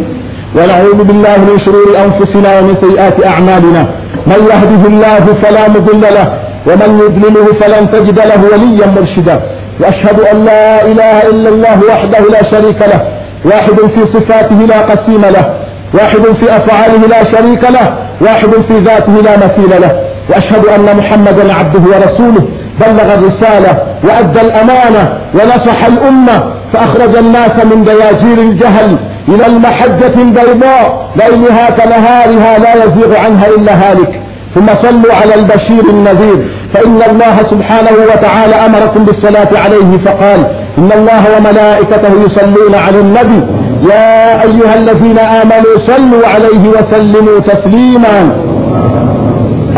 ونعوذ 0.58 1.00
بالله 1.04 1.38
من 1.50 1.60
شرور 1.66 1.88
انفسنا 2.06 2.60
ومن 2.60 2.76
سيئات 2.82 3.26
اعمالنا 3.26 3.82
من 4.28 4.40
يهده 4.52 4.84
الله 4.88 5.24
فلا 5.44 5.70
مضل 5.70 6.02
له 6.02 6.28
ومن 6.68 7.00
يضلله 7.00 7.54
فلن 7.60 7.92
تجد 7.92 8.20
له 8.20 8.42
وليا 8.52 8.88
مرشدا. 8.88 9.42
وأشهد 9.80 10.20
أن 10.20 10.46
لا 10.46 10.86
إله 10.86 11.28
إلا 11.30 11.50
الله 11.50 11.80
وحده 11.90 12.20
لا 12.20 12.44
شريك 12.52 12.82
له. 12.82 13.02
واحد 13.46 13.80
في 13.96 14.02
صفاته 14.14 14.56
لا 14.56 14.82
قسيم 14.82 15.22
له. 15.22 15.54
واحد 15.94 16.22
في 16.40 16.56
أفعاله 16.56 17.08
لا 17.08 17.24
شريك 17.24 17.64
له. 17.64 17.98
واحد 18.22 18.50
في 18.68 18.80
ذاته 18.80 19.14
لا 19.14 19.38
مثيل 19.38 19.82
له. 19.82 20.02
وأشهد 20.30 20.66
أن 20.66 20.98
محمدا 20.98 21.54
عبده 21.54 21.80
ورسوله. 21.80 22.44
بلغ 22.82 23.14
الرسالة 23.14 23.84
وأدى 24.04 24.42
الأمانة 24.42 25.04
ونصح 25.34 25.86
الأمة. 25.86 26.54
فأخرج 26.74 27.18
الناس 27.18 27.66
من 27.66 27.84
دياجير 27.84 28.38
الجهل 28.38 28.98
إلى 29.28 29.46
المحجة 29.46 30.16
البيضاء. 30.22 31.12
ليلها 31.16 31.70
كنهارها 31.70 32.60
لا 32.60 32.74
يزيغ 32.84 33.18
عنها 33.26 33.48
إلا 33.48 33.74
هالك. 33.74 34.22
ثم 34.56 34.68
صلوا 34.82 35.14
على 35.22 35.36
البشير 35.36 35.90
النذير. 35.90 36.48
فإن 36.74 37.00
الله 37.12 37.38
سبحانه 37.52 37.92
وتعالى 38.12 38.56
أمركم 38.56 39.06
بالصلاة 39.06 39.50
عليه 39.66 39.98
فقال 40.06 40.40
إن 40.78 40.92
الله 40.92 41.24
وملائكته 41.38 42.12
يصلون 42.26 42.76
على 42.76 43.00
النبي 43.00 43.42
يا 43.90 44.44
أيها 44.44 44.76
الذين 44.76 45.20
آمنوا 45.20 45.74
صلوا 45.88 46.28
عليه 46.28 46.70
وسلموا 46.70 47.40
تسليما 47.40 48.18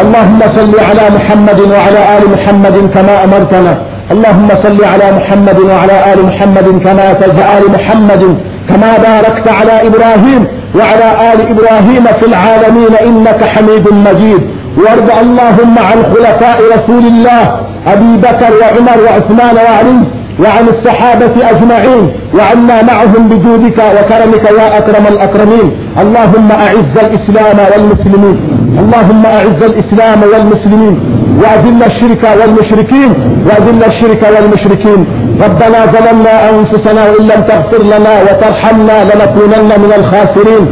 اللهم 0.03 0.39
صل 0.55 0.73
على 0.89 1.15
محمد 1.15 1.59
وعلى 1.61 2.17
آل 2.17 2.23
محمد 2.33 2.89
كما 2.93 3.23
أمرتنا 3.23 3.73
اللهم 4.11 4.49
صل 4.63 4.79
على 4.85 5.11
محمد 5.17 5.59
وعلى 5.59 6.13
آل 6.13 6.25
محمد 6.25 6.67
كما 6.85 7.13
تجعل 7.13 7.63
محمد 7.75 8.23
كما 8.69 8.91
باركت 8.97 9.47
على 9.59 9.87
إبراهيم 9.87 10.47
وعلى 10.75 11.33
آل 11.33 11.39
إبراهيم 11.53 12.03
في 12.19 12.25
العالمين 12.25 12.93
إنك 13.07 13.43
حميد 13.43 13.85
مجيد 13.93 14.41
وارض 14.77 15.09
اللهم 15.21 15.75
عن 15.79 16.03
خلفاء 16.13 16.57
رسول 16.75 17.03
الله 17.11 17.43
أبي 17.87 18.17
بكر 18.17 18.51
وعمر 18.61 18.97
وعثمان 19.05 19.55
وعلي 19.65 19.99
وعن 20.43 20.65
الصحابة 20.67 21.35
أجمعين 21.51 22.11
وعنا 22.37 22.81
معهم 22.83 23.29
بجودك 23.29 23.79
وكرمك 23.95 24.45
يا 24.59 24.77
أكرم 24.77 25.07
الأكرمين. 25.07 25.67
اللهم 26.01 26.51
أعز 26.51 26.95
الإسلام 27.05 27.57
والمسلمين 27.71 28.37
اللهم 28.81 29.25
أعز 29.25 29.61
الإسلام 29.71 30.19
والمسلمين 30.31 30.95
وأذل 31.41 31.83
الشرك 31.83 32.23
والمشركين 32.39 33.11
وأذل 33.47 33.83
الشرك 33.83 34.23
والمشركين. 34.35 35.05
ربنا 35.45 35.79
ظلمنا 35.85 36.35
أنفسنا 36.49 37.01
وإن 37.09 37.23
لم 37.31 37.41
تغفر 37.51 37.83
لنا 37.83 38.13
وترحمنا 38.21 38.97
لنكونن 39.09 39.69
من 39.83 39.91
الخاسرين. 39.99 40.63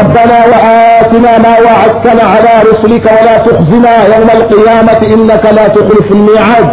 ربنا 0.00 0.38
وآتنا 0.52 1.38
ما 1.38 1.54
وعدتنا 1.66 2.22
على 2.22 2.70
رسلك 2.70 3.04
ولا 3.16 3.38
تخزنا 3.38 3.94
يوم 4.16 4.28
القيامة 4.38 5.14
إنك 5.14 5.44
لا 5.56 5.68
تخلف 5.68 6.12
الميعاد. 6.12 6.68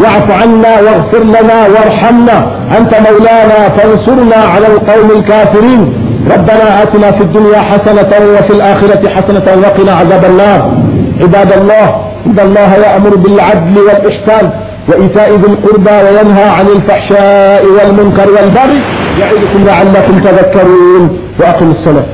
واعف 0.00 0.42
عنا 0.42 0.80
واغفر 0.80 1.22
لنا 1.22 1.58
وارحمنا. 1.74 2.38
أنت 2.78 2.92
مولانا 3.06 3.68
فانصرنا 3.76 4.36
على 4.36 4.66
القوم 4.66 5.10
الكافرين. 5.10 5.80
ربنا 6.34 6.82
آتنا 6.82 7.10
في 7.10 7.20
الدنيا 7.20 7.58
حسنة 7.58 8.12
وفي 8.34 8.50
الآخرة 8.50 9.08
حسنة 9.08 9.46
وقنا 9.62 9.92
عذاب 9.92 10.24
النار. 10.24 10.72
عباد 11.22 11.52
الله 11.52 11.86
إن 12.26 12.38
الله 12.38 12.74
يأمر 12.74 13.16
بالعدل 13.16 13.78
والإحسان 13.78 14.50
وإيتاء 14.88 15.30
ذي 15.30 15.46
القربى 15.46 15.96
وينهى 16.04 16.48
عن 16.58 16.66
الفحشاء 16.66 17.64
والمنكر 17.76 18.28
والبغي 18.30 18.80
يعظكم 19.20 19.64
لعلكم 19.64 20.18
تذكرون. 20.18 21.18
وأقم 21.40 21.70
الصلاة. 21.70 22.04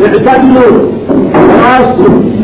يعتدل 0.00 0.88
عاصم 1.64 2.43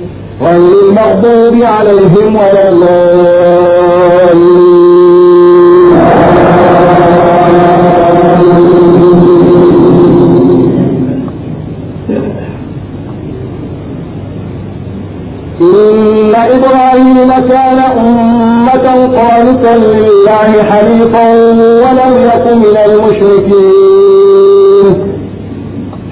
غير 0.41 0.55
المغضوب 0.55 1.63
عليهم 1.63 2.35
ولا 2.35 2.69
الضالين 2.69 4.51
إن 15.61 16.35
إبراهيم 16.35 17.29
كان 17.49 17.79
أمة 17.79 18.87
قانتا 19.17 19.77
لله 19.77 20.63
حنيفا 20.63 21.33
ولم 21.83 22.13
يكن 22.23 22.57
من 22.57 22.77
المشركين. 22.85 23.90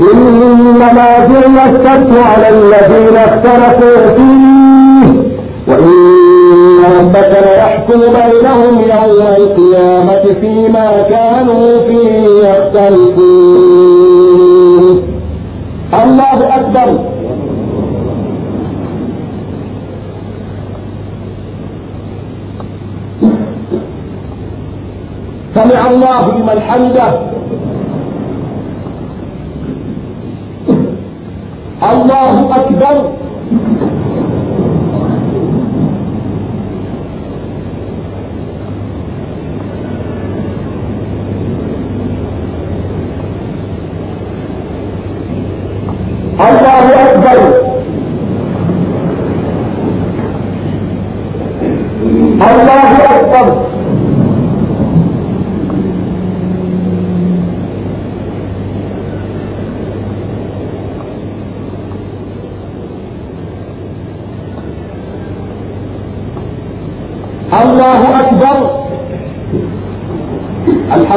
إنما 0.00 1.26
جعل 1.26 1.58
السبت 1.58 2.12
على 2.18 2.48
الذين 2.48 3.16
اختلفوا 3.16 4.14
فيه. 4.16 5.08
وإن 5.68 5.92
ربك 6.98 7.32
ليحكم 7.42 8.00
بينهم 8.00 8.74
يوم 8.80 9.20
القيامة 9.36 10.24
فيما 10.40 10.88
كانوا 11.02 11.66
فيه 11.88 12.24
يختلفون. 12.48 13.38
الله 15.94 16.38
أكبر. 16.56 16.88
سمع 25.54 25.90
الله 25.90 26.22
لمن 26.38 26.58
حمده. 26.60 27.37
allahu 31.80 32.52
akbar. 32.52 32.96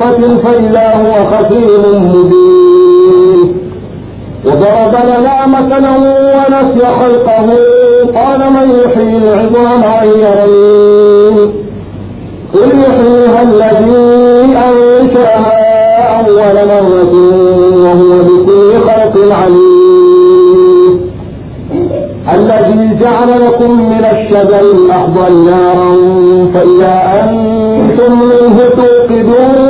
يضلل 0.00 0.38
فإلا 0.38 0.96
هو 0.96 1.12
خسير 1.30 1.80
مبين. 1.88 3.54
وضرب 4.44 4.94
لنا 5.04 5.46
مثلا 5.46 5.96
ونسي 5.96 6.84
خلقه 7.00 7.48
قال 8.14 8.40
من 8.52 8.80
يحيي 8.84 9.18
العظام 9.18 9.82
وهي 9.82 10.22
رميم. 10.42 11.52
قل 12.54 12.70
يحييها 12.80 13.42
الذي 13.42 13.96
أنشأها 14.68 15.56
أول 16.20 16.56
مرة 16.68 17.12
وهو 17.84 18.22
بكل 18.22 18.78
خلق 18.78 19.34
عليم. 19.34 21.00
الذي 22.34 22.98
جعل 23.00 23.30
لكم 23.44 23.70
من 23.90 24.04
الشجر 24.12 24.60
الأخضر 24.60 25.30
نارا 25.30 25.96
فإذا 26.54 26.94
أنتم 27.22 28.12
منه 28.22 28.58
توقدون 28.68 29.69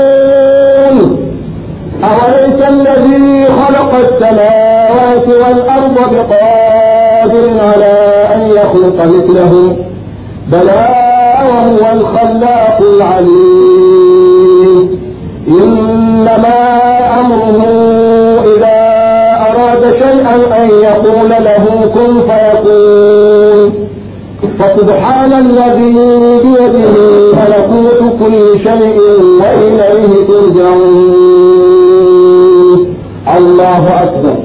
أليس 2.51 2.63
الذي 2.69 3.47
خلق 3.47 3.95
السماوات 3.95 5.29
والأرض 5.29 5.95
بقادر 5.95 7.45
على 7.61 7.95
أن 8.35 8.41
يخلق 8.51 8.99
مثلهم 9.05 9.77
بلى 10.53 10.87
وهو 11.41 11.83
الخلاق 11.93 12.79
العليم. 12.97 14.21
إنما 15.49 16.59
أمره 17.21 17.61
إذا 18.57 18.79
أراد 19.51 19.83
شيئا 19.93 20.35
أن 20.63 20.69
يقول 20.83 21.31
له 21.31 21.65
كن 21.95 22.13
فيكون. 22.21 23.69
فسبحان 24.59 25.33
الذي 25.33 25.95
بيده 26.43 26.95
ملكوت 27.33 28.01
كل 28.21 28.59
شيء 28.59 28.99
وإليه 29.41 30.13
ترجعون. 30.29 31.30
الله 33.41 34.03
أكبر 34.03 34.37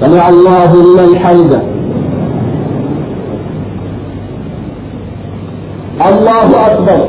سمع 0.00 0.28
الله 0.28 0.74
لمن 0.76 1.18
حمده 1.18 1.60
الله 6.08 6.66
أكبر 6.66 7.08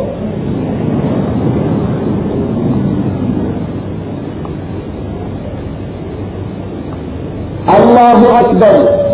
الله 7.70 8.39
أكبر 8.39 9.05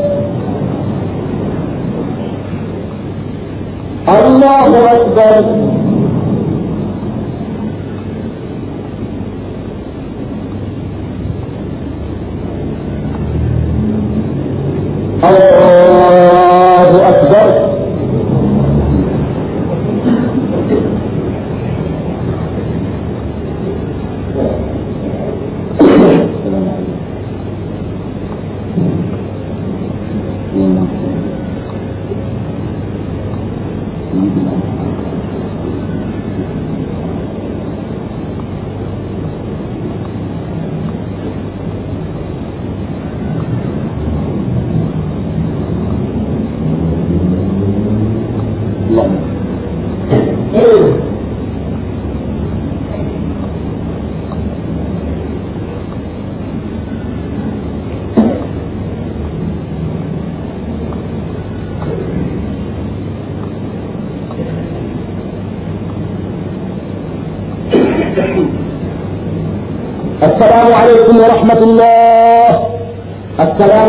الله 4.08 4.92
أكبر 4.94 5.81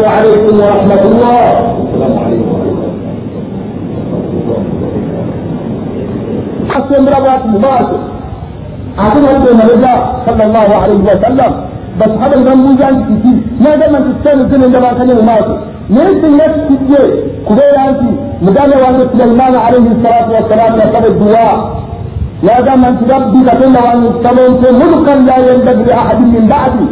السلام 0.02 0.18
عليكم 0.18 0.54
ورحمة 0.60 1.02
الله 1.10 1.42
السلام 1.82 2.14
عليكم 2.24 2.56
حسن 6.74 7.02
روات 7.16 7.42
مبارك 7.54 7.90
عقل 8.98 9.22
هذا 9.30 9.50
المرجع 9.52 9.94
صلى 10.26 10.44
الله 10.48 10.68
عليه 10.82 11.00
وسلم 11.10 11.52
بس 12.00 12.12
هذا 12.22 12.34
الغنم 12.36 12.76
جان 12.80 12.94
كتير 13.08 13.38
ما 13.64 13.70
دام 13.80 13.94
انت 13.96 14.06
تستنى 14.10 14.42
الدنيا 14.42 14.66
عندما 14.66 14.92
كان 14.98 15.10
مبارك 15.22 15.48
ليس 15.90 16.20
الناس 16.30 16.54
كتير 16.70 17.04
كبير 17.48 17.74
انت 17.88 18.02
مدام 18.46 18.70
وان 18.82 18.96
سليمان 19.18 19.54
عليه 19.66 19.86
الصلاة 19.94 20.28
والسلام 20.34 20.72
يقبل 20.82 21.06
الدعاء 21.14 21.56
لا 22.46 22.60
دام 22.66 22.84
انت 22.90 23.00
ربي 23.12 23.40
تقول 23.48 23.74
وان 23.86 24.00
سلمت 24.24 24.62
ملكا 24.80 25.14
لا 25.28 25.36
ينبغي 25.48 25.84
لاحد 25.90 26.18
من 26.34 26.46
بعدي 26.54 26.86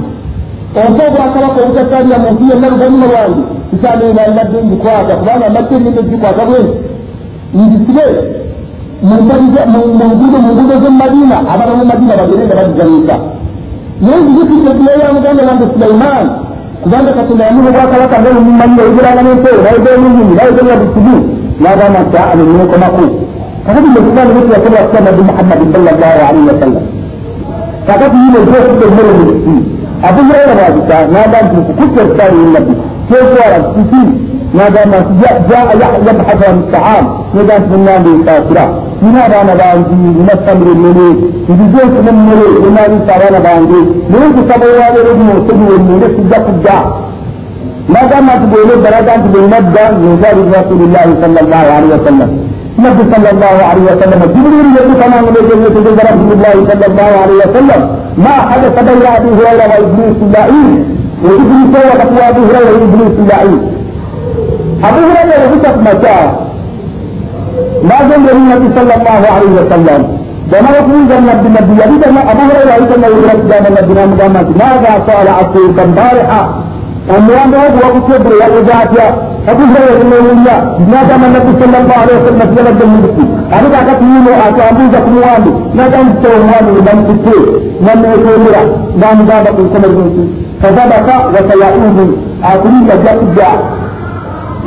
وفوق 0.75 1.15
أكرك 1.27 1.55
وكتاب 1.65 2.05
يا 2.11 2.17
مهدي 2.23 2.53
الله 2.55 2.69
بني 2.81 2.97
موالي 3.03 3.41
تسالي 3.71 4.05
إلى 4.11 4.21
اللبن 4.27 4.69
بكواتا 4.69 5.15
فانا 5.25 5.47
لكن 5.57 5.77
من 5.85 5.93
الجكواتا 5.97 6.43
وين 6.51 6.67
يجي 7.55 8.01
mungudo 9.03 10.37
mungudo 10.45 10.73
z'omumadina 10.81 11.37
ababa 11.53 11.73
mu 11.79 11.85
madina 11.85 12.13
bagende 12.19 12.53
bagizanyisa 12.59 13.15
naye 14.01 14.17
nzijukidde 14.21 14.71
ddiya 14.77 14.93
ya 15.03 15.13
muganda 15.15 15.41
wange 15.47 15.65
sulaiman 15.73 16.25
kubanga 16.83 17.11
katonda 17.17 17.43
yamuha 17.45 17.69
obwakabaka 17.69 18.15
nga 18.21 18.29
mumanyira 18.47 18.83
ogeranga 18.89 19.21
n'empewo 19.25 19.59
nayogera 19.63 19.97
n'enyini 20.01 20.33
nayogera 20.37 20.75
busibu 20.81 21.15
n'agamba 21.61 21.99
nti 22.05 22.17
aa 22.21 22.35
nenenkomaku 22.37 23.03
kakati 23.65 23.87
nekifaani 23.93 24.31
bwe 24.33 24.41
tuyasobola 24.47 24.81
kusa 24.87 24.99
nabbi 25.05 25.21
muhammadi 25.29 25.65
sallallahu 25.73 26.19
alaihi 26.27 26.47
wasallam 26.51 26.83
kakati 27.87 28.15
yino 28.23 28.39
gyokudde 28.47 28.85
emmere 28.89 29.11
mu 29.17 29.25
nsi 30.00 30.08
abu 30.08 30.20
huraira 30.26 30.54
bwagita 30.58 30.96
n'agamba 31.12 31.38
nti 31.42 31.56
nkukutta 31.60 32.00
ekifaani 32.04 32.38
yinabbi 32.44 32.74
kyetwala 33.08 33.58
kiki 33.72 34.02
n'agamba 34.56 34.96
nti 35.02 35.12
jaa 35.20 35.64
yabhathu 35.80 36.44
an 36.50 36.58
taam 36.72 37.04
nega 37.34 37.54
nti 37.58 37.68
munambe 37.72 38.10
nsasira 38.20 38.64
nina 39.02 39.20
abaana 39.26 39.52
bangi 39.60 39.94
nina 40.16 40.34
famire 40.44 40.72
ennene 40.76 41.06
nzize 41.50 41.80
nsoma 41.88 42.10
emmere 42.14 42.46
enaalisa 42.66 43.10
abaana 43.16 43.40
bange 43.46 43.78
naye 44.10 44.26
nkusaba 44.30 44.64
olwabeero 44.72 45.10
lino 45.18 45.32
osebi 45.38 45.64
wennende 45.70 46.06
sijja 46.14 46.38
kudda 46.46 46.76
n'agamba 47.92 48.32
nti 48.36 48.46
bwena 48.50 48.74
daraga 48.84 49.12
nti 49.18 49.28
bwenadda 49.32 49.82
nzali 50.12 50.42
rasulillahi 50.56 51.12
sallallahu 51.22 51.68
alaihi 51.76 51.92
wasallam 51.98 52.30
نبي 52.79 53.03
صلى 53.15 53.29
الله 53.31 53.55
عليه 53.69 53.83
وسلم 53.91 54.19
جبريل 54.35 54.67
يقول 54.79 54.95
كما 55.01 55.17
نبي 55.21 55.39
رسول 55.39 55.87
الله 56.35 56.53
صلى 56.69 56.85
الله 56.91 57.09
عليه 57.23 57.37
وسلم 57.43 57.81
ما 58.17 58.35
حدث 58.49 58.75
بين 58.87 59.01
ابي 59.17 59.29
هريره 59.37 59.65
وابليس 59.81 60.17
اللعين 60.27 60.69
وابليس 61.25 61.71
وقت 61.89 62.11
ابي 62.29 62.41
هريره 62.49 62.71
وابليس 62.81 63.15
اللعين 63.23 63.59
ابو 64.89 65.01
هريره 65.15 65.51
وقت 65.53 65.77
مكان 65.89 66.27
ما 67.89 67.97
جنب 68.09 68.29
النبي 68.29 68.67
صلى 68.79 68.93
الله 68.99 69.21
عليه 69.35 69.51
وسلم 69.59 70.01
وما 70.53 70.69
يقول 70.79 71.07
جنة 71.11 71.39
النبي 71.49 71.73
يريد 71.83 72.03
أن 72.09 72.17
أبو 72.17 72.41
هريرة 72.49 72.73
أيضا 72.79 73.07
يدرك 73.07 73.39
جنة 73.51 73.67
النبي 74.25 74.53
ماذا 74.63 74.93
قال 75.09 75.27
عبدك 75.27 75.77
البارحة 75.85 76.41
أموان 77.17 77.53
هو 77.53 77.97
وكتب 77.97 78.25
يا 78.41 78.47
إجاتيا 78.59 79.28
Nakugira 79.50 79.86
okuneewulira 79.94 80.54
n'agamba 80.90 81.26
nabbi 81.34 81.52
sallallahu 81.58 82.00
alehi 82.02 82.18
wasallam 82.18 82.48
tulabadde 82.54 82.84
mubiki 82.92 83.24
abuga 83.56 83.76
akatiyino 83.82 84.32
atambuza 84.46 84.98
ku 85.04 85.10
muwambi 85.14 85.50
n'atandikisa 85.74 86.28
omuwambi 86.38 86.70
ne 86.74 86.82
bamukutte 86.86 87.36
naneetondera 87.84 88.60
ng'amugamba 88.98 89.50
ku 89.56 89.60
nkomerero 89.66 90.02
nti 90.08 90.22
fazabaka 90.60 91.14
wasayaudu 91.34 92.04
akulinda 92.50 92.92
ajja 92.94 93.12
kujja 93.18 93.48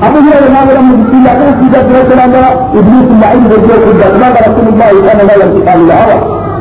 abugira 0.06 0.38
yenabera 0.44 0.82
mubikiri 0.88 1.28
ate 1.32 1.44
nsiiga 1.52 1.80
tulakulanga 1.88 2.42
iblisi 2.80 3.14
maidi 3.22 3.48
ejja 3.58 3.74
okujja 3.80 4.06
kubanga 4.14 4.40
rasulullahi 4.48 4.98
kana 5.06 5.24
la 5.28 5.34
yamtikani 5.42 5.84
lahawa 5.90 6.18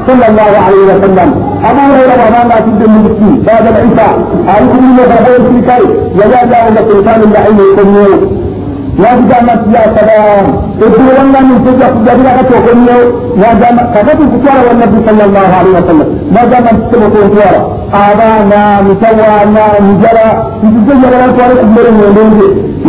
صلى 0.06 0.26
الله 0.30 0.50
عليه 0.66 0.82
وسلم 0.90 1.28
أبو 1.68 1.80
هريرة 1.90 2.22
وما 2.28 2.42
ما 2.50 2.56
تبدو 2.64 2.84
المسكين 2.90 3.34
بعد 3.46 3.64
العشاء 3.72 4.12
عليكم 4.48 4.78
إلا 4.90 5.04
بربين 5.10 5.42
في 5.52 5.60
كي 5.68 5.82
يجاء 6.20 6.42
الله 6.44 6.62
بسلطان 6.76 7.20
اللعين 7.26 7.58
يكمل 7.72 8.12
يا 9.04 9.12
جماعة 9.30 9.64
يا 9.74 9.84
سلام 9.98 10.44
ادعوا 10.82 11.24
لنا 11.24 11.40
من 11.48 11.56
سجى 11.66 11.86
سجدنا 11.94 12.30
كتوكم 12.42 12.78
يا 13.42 13.50
جماعة 13.62 13.86
كتبوا 13.94 14.26
كتوارا 14.32 14.62
والنبي 14.68 14.98
صلى 15.08 15.24
الله 15.28 15.48
عليه 15.58 15.70
وسلم 15.78 16.08
ما 16.34 16.42
جماعة 16.52 16.76
كتبوا 16.90 17.08
كتوارا 17.26 17.60
آبانا 18.06 18.62
متوانا 18.88 19.64
نجرا 19.88 20.28
نتجي 20.64 20.94
جرا 21.02 21.26
كتوارا 21.32 21.54
كبيرا 21.62 21.90
من 21.98 22.10
دونك 22.16 22.40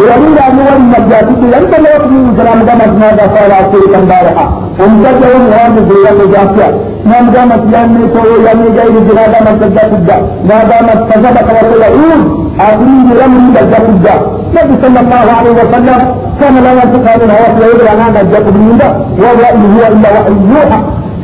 يريد 0.00 0.38
أن 0.48 0.56
يولي 0.58 0.96
الجاتي 0.98 1.34
لن 1.52 1.64
تلوك 1.72 2.04
من 2.12 2.22
سلام 2.38 2.58
دمت 2.68 2.92
ماذا 3.02 3.24
قال 3.36 3.50
أسير 3.60 3.82
كان 3.92 4.04
بارحة 4.10 4.46
ومجد 4.80 5.20
يوم 5.32 5.44
هو 5.52 5.62
مزيلا 5.74 6.10
مجاسيا 6.20 6.68
نام 7.10 7.26
دامت 7.34 7.62
لأني 7.72 8.04
تو 8.14 8.22
يعني 8.46 8.66
جاي 8.76 8.88
لجنا 8.94 9.24
دامت 9.32 9.62
الجات 9.66 9.90
الجا 9.98 10.16
ما 10.48 10.58
دامت 10.70 11.00
كذبك 11.10 11.48
وتلعون 11.56 12.20
آخرين 12.60 13.08
لم 13.20 13.32
الجات 13.60 13.84
الجا 13.92 14.14
النبي 14.50 14.74
صلى 14.84 15.00
الله 15.04 15.26
عليه 15.38 15.52
وسلم 15.60 16.00
كان 16.40 16.54
لا 16.64 16.72
ينطق 16.78 17.04
عن 17.12 17.20
الهوى 17.26 17.48
في 17.56 17.62
يد 17.70 17.80
أنا 17.92 18.20
الجات 18.20 18.46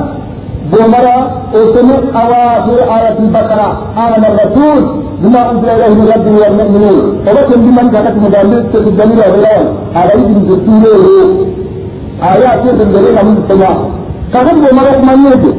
bwomala 0.70 1.14
osome 1.58 1.96
awakhir 2.20 2.80
ayati 2.96 3.22
lbakara 3.22 3.68
amana 3.96 4.28
rasul 4.40 4.80
bima 5.20 5.40
unzila 5.50 5.72
ilayhi 5.76 5.94
min 5.98 6.06
rabbihi 6.12 6.38
walmuminun 6.42 6.98
oba 7.30 7.40
tendimanyi 7.48 7.90
kakati 7.90 8.18
mugambe 8.24 8.56
tekuddanira 8.72 9.24
oberawo 9.30 9.66
abayigirize 9.98 10.54
tuuleeyo 10.64 11.26
aya 12.28 12.48
ategendere 12.54 13.08
nga 13.12 13.22
mumusoma 13.26 13.70
kakati 14.32 14.60
bwomala 14.62 14.88
okumanya 14.94 15.30
ekyo 15.36 15.52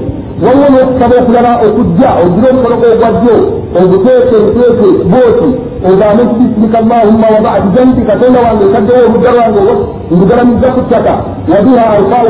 waliwo 0.43 0.67
n'okusaba 0.71 1.15
okulala 1.21 1.51
okujja 1.65 2.09
ogira 2.23 2.47
omukologo 2.51 2.85
ogwajjo 2.93 3.35
oguteeke 3.37 3.58
nteeke 3.73 4.87
booti 5.11 5.49
ogambe 5.87 6.23
nti 6.23 6.35
bisimika 6.39 6.77
allahumma 6.77 7.27
wabadi 7.35 7.67
janti 7.75 8.01
katonda 8.01 8.39
wange 8.45 8.63
ekaddewo 8.65 8.99
olugga 9.07 9.31
lwange 9.31 9.61
ndugalamizza 10.11 10.67
ku 10.75 10.81
ttaka 10.81 11.13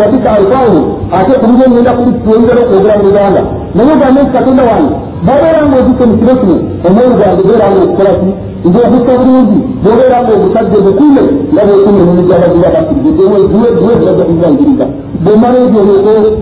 wabika 0.02 0.30
alfaahu 0.38 0.80
ate 1.18 1.34
kuliwo 1.40 1.66
ngenda 1.70 1.92
kulitwongera 1.98 2.60
okwogera 2.64 2.98
mu 2.98 3.04
luganda 3.08 3.42
naye 3.76 3.92
ogambe 3.96 4.20
nti 4.22 4.32
katonda 4.38 4.64
wange 4.70 4.96
babeera 5.26 5.60
nga 5.68 5.78
ozise 5.80 6.04
mu 6.10 6.16
kiro 6.20 6.34
kino 6.42 6.56
omwoyo 6.86 7.14
gwange 7.20 7.42
beera 7.48 7.66
nga 7.72 7.80
okukola 7.84 8.12
ki 8.20 8.30
ng'obusa 8.68 9.14
bulungi 9.20 9.60
bw'obeera 9.82 10.18
nga 10.22 10.32
obusajja 10.36 10.78
bukume 10.86 11.22
nga 11.54 11.62
bwekume 11.68 12.02
mumijala 12.08 12.46
gibabakirizangiriza 12.52 14.86
bwomala 15.24 15.58
ebyo 15.66 15.82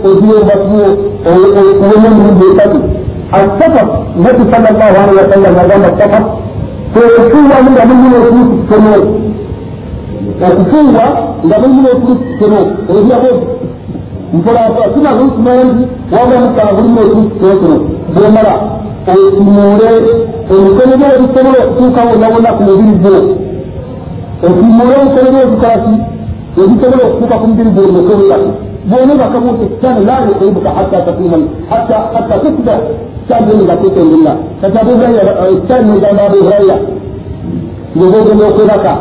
oziyombatuwo 0.08 0.88
owenya 1.30 2.08
emirundi 2.12 2.45
esatu 2.52 2.80
asafar 3.32 3.88
nabi 4.23 4.43
sallallahu 4.51 4.95
alaihi 5.03 5.19
wasallam 5.23 5.59
agamba 5.59 5.89
safar 5.99 6.23
kwekuwamu 6.93 7.69
nga 7.71 7.86
mulina 7.86 8.17
okulusi 8.17 8.53
kitono 8.61 8.91
okufuuwa 10.47 11.05
nga 11.45 11.55
mulina 11.59 11.89
okulusi 11.95 12.23
kitono 12.30 12.59
ebyabo 12.97 13.32
mpolampola 14.34 14.88
kinalusi 14.93 15.39
mangi 15.45 15.84
wabula 16.13 16.39
mukala 16.39 16.71
mulina 16.71 17.01
okulusi 17.01 17.30
kitono 17.30 17.55
kino 17.59 17.78
bwomala 18.13 18.53
osimuule 19.11 19.89
emikono 20.51 20.93
gyo 20.99 21.07
ebisobola 21.15 21.59
okutuuka 21.65 22.01
wonna 22.07 22.28
wonna 22.34 22.51
ku 22.55 22.61
mubiri 22.67 22.95
gwo 23.01 23.15
ekimoro 24.47 24.95
nkolero 25.05 25.39
ebikolaki 25.45 25.93
ebisobolo 26.61 27.03
okutuuka 27.07 27.36
ku 27.41 27.45
mubiri 27.49 27.69
gwonokolera 27.75 28.38
bwona 28.88 29.13
bakabuuta 29.21 29.63
ekitaano 29.67 30.01
la 30.07 30.15
yuqibuka 30.28 30.69
hatta 30.78 30.97
takuna 31.05 31.38
hatta 31.69 31.97
hatta 32.13 32.75
tusba 33.28 33.36
kyagenda 33.39 33.63
nga 33.63 33.75
tukenderera 33.82 34.34
kati 34.61 34.78
abu 34.78 34.91
hurayra 34.91 35.34
ekitaani 35.51 35.91
negamba 35.91 36.21
abu 36.28 36.38
hurayra 36.43 36.78
ngezogenda 37.95 38.45
okwebaka 38.49 38.93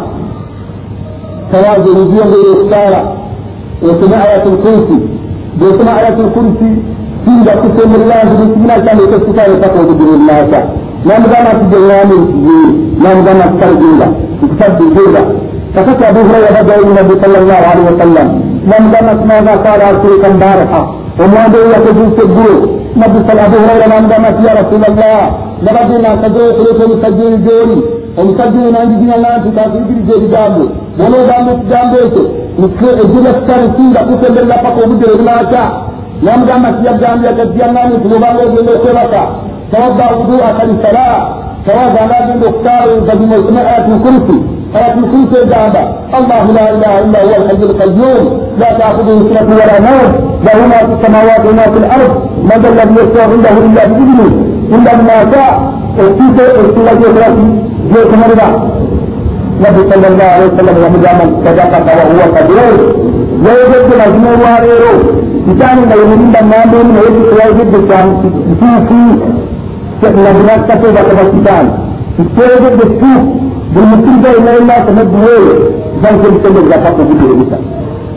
tawazi 1.51 1.89
oluziyongere 1.91 2.49
okusaala 2.55 3.01
osome 3.83 4.16
ayatul 4.16 4.57
kursi. 4.62 4.97
Bwosoma 5.59 5.93
ayatul 5.99 6.31
kursi 6.35 6.68
kinga 7.24 7.53
kusemberera 7.61 8.24
nti 8.24 8.35
mukibiina 8.41 8.74
kyange 8.85 9.03
ekyosikale 9.07 9.55
paka 9.62 9.79
okugirinnaasa 9.83 10.61
namugamba 11.07 11.51
nti 11.55 11.64
gyeŋŋambe 11.70 12.16
ntiye 12.22 12.59
namugamba 13.03 13.45
nti 13.47 13.57
kalginga 13.61 14.07
nkusaddigeera 14.43 15.22
kakati 15.74 16.03
abu 16.09 16.20
hurayra 16.27 16.51
bajjayo 16.57 16.93
nabi 16.97 17.14
sal 17.20 17.35
llah 17.49 17.62
alihi 17.70 17.87
wasallam 17.91 18.29
namugamba 18.68 19.11
nti 19.14 19.24
maza 19.31 19.53
kala 19.64 19.85
asirika 19.91 20.29
mbaraha 20.35 20.81
omwanda 21.22 21.57
oyo 21.59 21.68
yakozuusa 21.74 22.22
eggulo 22.27 22.57
nabbi 22.57 22.86
sal 22.97 23.39
abu 23.39 23.57
hurayra 23.61 23.87
namugamba 23.87 24.29
nti 24.31 24.47
ya 24.47 24.55
rasulallah 24.55 25.21
nabadde 25.63 25.99
nansageo 25.99 26.49
okuleeta 26.51 26.85
omusajja 26.85 27.23
oyo 27.27 27.39
gyoli 27.45 27.77
omusajja 28.21 28.59
oyo 28.63 28.71
nanjiginyanga 28.73 29.39
nti 29.39 29.51
kankuyigiriza 29.57 30.13
ebigambo 30.19 30.65
bona 30.99 31.17
ogamba 31.23 31.51
ekigambo 31.57 31.97
ekyo 32.07 32.25
ejjula 33.03 33.31
kitano 33.39 33.67
kinga 33.77 34.01
kusemberera 34.09 34.57
paka 34.65 34.79
obudde 34.85 35.07
webunaakya 35.11 35.65
namugamba 36.23 36.69
nti 36.71 36.83
yagambye 36.89 37.31
gaddiyangani 37.39 37.95
nti 37.97 38.07
nobanga 38.09 38.41
ogenda 38.47 38.73
okwebaka 38.77 39.23
tawadda 39.71 40.05
wuduaka 40.17 40.63
lisala 40.69 41.07
tawaza 41.67 42.01
ngagenda 42.07 42.47
okusaala 42.49 42.93
oluvannyuma 42.93 44.56
osome 44.77 44.85
ayatul 44.85 45.09
kursi 45.09 45.09
ayatul 45.09 45.09
kursi 45.11 45.37
egamba 45.43 45.83
allahu 46.12 46.49
la 46.57 46.64
ilaha 46.74 46.99
illa 47.05 47.18
huwa 47.24 47.37
alhayu 47.37 47.66
lqayum 47.72 48.22
la 48.61 48.68
taakhuduhu 48.79 49.29
sinatu 49.29 49.53
wala 49.61 49.77
nawm 49.81 50.11
lahu 50.47 50.62
ma 50.70 50.79
fi 50.89 50.95
samawati 51.03 51.47
wama 51.49 51.64
fi 51.72 51.79
lard 51.81 52.12
man 52.49 52.59
da 52.62 52.68
alladhi 52.68 52.95
yashfau 53.01 53.35
indahu 53.37 53.59
illa 53.68 53.83
biidnih 53.93 54.33
illa 54.77 54.91
bima 54.99 55.18
sha 55.33 55.45
okiise 56.05 56.45
ekula 56.61 56.93
gyokulaki 57.01 57.45
gyokumalira 57.93 58.49
nabi 59.64 59.81
sallallahu 59.91 60.33
alaihi 60.37 60.51
wasallam 60.53 60.77
yamugamba 60.85 61.24
nti 61.24 61.37
sadakaka 61.45 61.91
wahuwa 61.99 62.27
kadir 62.37 62.74
yayogedde 63.47 63.95
mazima 64.01 64.29
olwaleero 64.35 64.93
kitani 65.47 65.81
nga 65.87 65.95
yemulinda 66.01 66.41
ŋŋamba 66.49 66.77
emu 66.83 66.93
naye 66.97 67.11
teyayogedde 67.29 67.79
kituufu 68.49 69.01
nazinakatebaka 70.24 71.12
bakitani 71.18 71.70
kiteyogedde 72.16 72.85
tuufu 73.01 73.20
buli 73.20 73.47
mukkiriza 73.47 73.56
بالمسلم 73.77 74.16
ده 74.24 74.31
لا 74.47 74.53
الا 74.59 74.77
تمدهوله 74.87 75.55
بل 76.03 76.14
كنت 76.22 76.37
تمد 76.47 76.64
زفاق 76.72 76.97
وجوده 77.01 77.33
النساء 77.35 77.61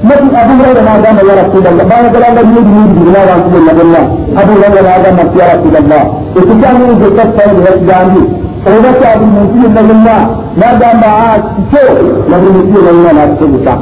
لكن 0.09 0.35
ابو 0.41 0.53
هريره 0.63 0.81
ما 0.87 0.95
دام 1.03 1.17
يا 1.29 1.35
رسول 1.43 1.63
الله 1.67 1.83
ما 1.89 1.95
قال 1.95 2.05
الله 2.15 2.39
يريد 2.39 2.67
يريد 2.75 2.91
بالله 2.99 3.21
وانتم 3.29 3.53
الا 3.61 3.73
بالله 3.77 4.03
ابو 4.41 4.51
هريره 4.61 4.81
ما 4.89 4.97
دام 5.03 5.17
يا 5.39 5.45
رسول 5.53 5.75
الله 5.81 6.03
وتجاني 6.35 6.93
بالكف 6.99 7.29
صار 7.37 7.49
بهذا 7.55 7.93
عندي 8.01 8.23
فوضعت 8.65 9.01
ابو 9.15 9.25
المسلم 9.31 9.71
الا 9.71 9.81
بالله 9.89 10.19
ما 10.61 10.69
دام 10.81 10.95
معاك 11.05 11.43
شيء 11.73 11.91
ما 12.29 12.35
ابو 12.37 12.47
المسلم 12.51 12.75
الا 12.81 12.91
بالله 12.91 13.13
ما 13.17 13.25
تسوي 13.35 13.59
شيء 13.65 13.79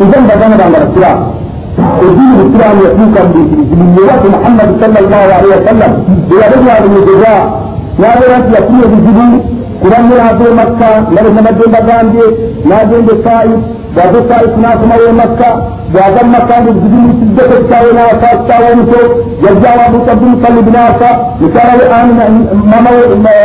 اذا 0.00 0.18
ما 0.28 0.34
دام 0.40 0.52
على 0.66 0.78
رسول 0.84 1.04
الله 1.04 1.14
ودين 2.02 2.32
الاسلام 2.40 2.76
يفوقا 2.84 3.22
بمليات 3.70 4.22
محمد 4.34 4.68
صلى 4.82 4.98
الله 5.04 5.24
عليه 5.38 5.50
وسلم 5.56 5.92
ويرجع 6.30 6.74
بالجزاء 6.82 7.42
لا 8.02 8.10
يرد 8.22 8.46
يكون 8.58 8.80
بجبين 8.92 9.59
سجدة 9.83 9.97
التاونا 9.99 10.63
فاستاونتو 10.63 11.11
يرجع 11.17 11.49
أبو 11.49 11.63
تبين 11.63 12.05
صلي 12.13 12.27
بناسا 12.65 12.97
لكارو 13.07 13.57
آمنا 22.01 22.25
ماما 22.71 22.91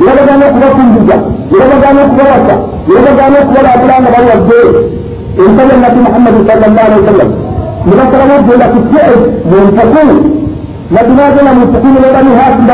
yule 0.06 0.22
bani 0.30 0.46
kuba 0.54 0.68
kunduja 0.76 1.18
yule 1.54 1.76
bani 1.84 2.02
kuba 2.10 2.24
wasa 2.34 2.56
yule 2.92 3.12
bani 3.20 3.38
kuba 3.50 3.70
abulanga 3.76 4.10
bari 4.16 4.28
wabbe 4.34 4.60
انتبه 5.32 5.74
النبي 5.78 6.00
محمد 6.08 6.36
صلى 6.50 6.66
الله 6.70 6.82
عليه 6.88 7.00
وسلم 7.04 7.30
من 7.88 7.98
أكرمه 8.06 8.38
بلا 8.48 8.68
تسعد 8.76 9.22
منفقون 9.52 10.10
لكن 10.92 11.14
هذا 11.20 11.42
منفقون 11.60 11.96
لبني 12.04 12.32
هاشم 12.40 12.68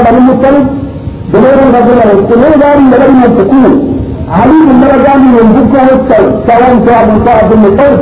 زبير 1.33 1.59
رضي 1.79 1.93
الله 1.93 2.07
عنه 2.11 2.23
كل 2.31 2.43
دار 2.63 2.77
لبين 2.93 3.23
السكون 3.31 3.65
علي 4.39 4.59
بن 4.69 4.75
مرجان 4.83 5.21
من 5.37 5.47
جدة 5.57 5.81
والسيد 5.89 6.29
سواء 6.49 6.71
أبو 7.05 7.17
سعد 7.27 7.51
بن 7.53 7.65
قيس 7.81 8.01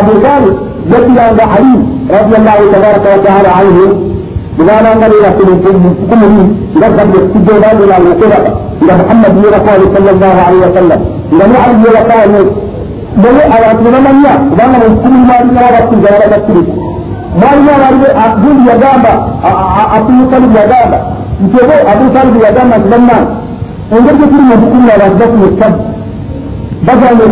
أبو 0.00 0.12
طالب 0.26 0.54
يأتي 0.90 1.20
عند 1.26 1.40
علي 1.52 1.74
رضي 2.18 2.36
الله 2.40 2.58
تبارك 2.74 3.04
وتعالى 3.18 3.48
عنه 3.58 3.78
بما 4.58 4.76
لا 4.84 4.94
نرى 4.94 5.30
في 5.36 5.42
الكون 5.52 6.56
لقد 6.82 7.10
استجاب 7.16 7.76
إلى 7.84 7.96
الوقوفة 7.96 8.38
إلى 8.82 8.92
محمد 9.00 9.32
بن 9.34 9.44
رسول 9.56 9.80
صلى 9.96 10.10
الله 10.10 10.34
عليه 10.46 10.58
وسلم 10.66 11.00
إلى 11.32 11.44
نعم 11.54 11.72
بن 11.82 11.84
رسول 11.98 12.46
dole 13.22 13.42
a 13.42 13.56
wato 13.66 13.90
na 13.90 14.00
manya 14.00 14.32
ba 14.56 14.64
na 14.70 14.78
wasu 14.78 14.96
kuma 15.02 15.18
ma 15.28 15.34
ina 15.42 15.62
ba 15.74 15.80
su 15.90 15.96
gara 16.04 16.26
da 16.32 16.38
su 16.46 16.58
ma 17.40 17.48
ina 17.58 17.74
ba 18.00 18.08
a 18.24 18.26
duniya 18.42 18.74
gaba 18.82 19.12
a 19.42 19.50
afirka 19.98 20.36
ya 20.54 20.66
gaba 20.72 20.98
oba 21.40 21.76
abutalibu 21.90 22.38
yagamba 22.44 22.78
nti 22.78 22.88
bannange 22.92 23.32
engeri 23.94 24.18
gyetuli 24.18 24.44
mu 24.48 24.56
bukulu 24.60 24.88
abantu 24.94 25.16
bafuna 25.20 25.46
ettabu 25.50 25.80
bagamba 26.86 27.24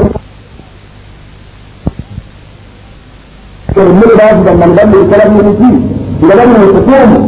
emmere 3.78 4.14
bavuga 4.18 4.50
nga 4.56 4.66
nibamu 4.66 4.94
ekala 5.02 5.24
byemiti 5.32 5.70
nga 6.24 6.34
bali 6.38 6.54
mu 6.60 6.66
kutuumu 6.74 7.18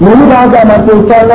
naye 0.00 0.24
bagamba 0.32 0.74
nti 0.80 0.90
osanga 0.96 1.34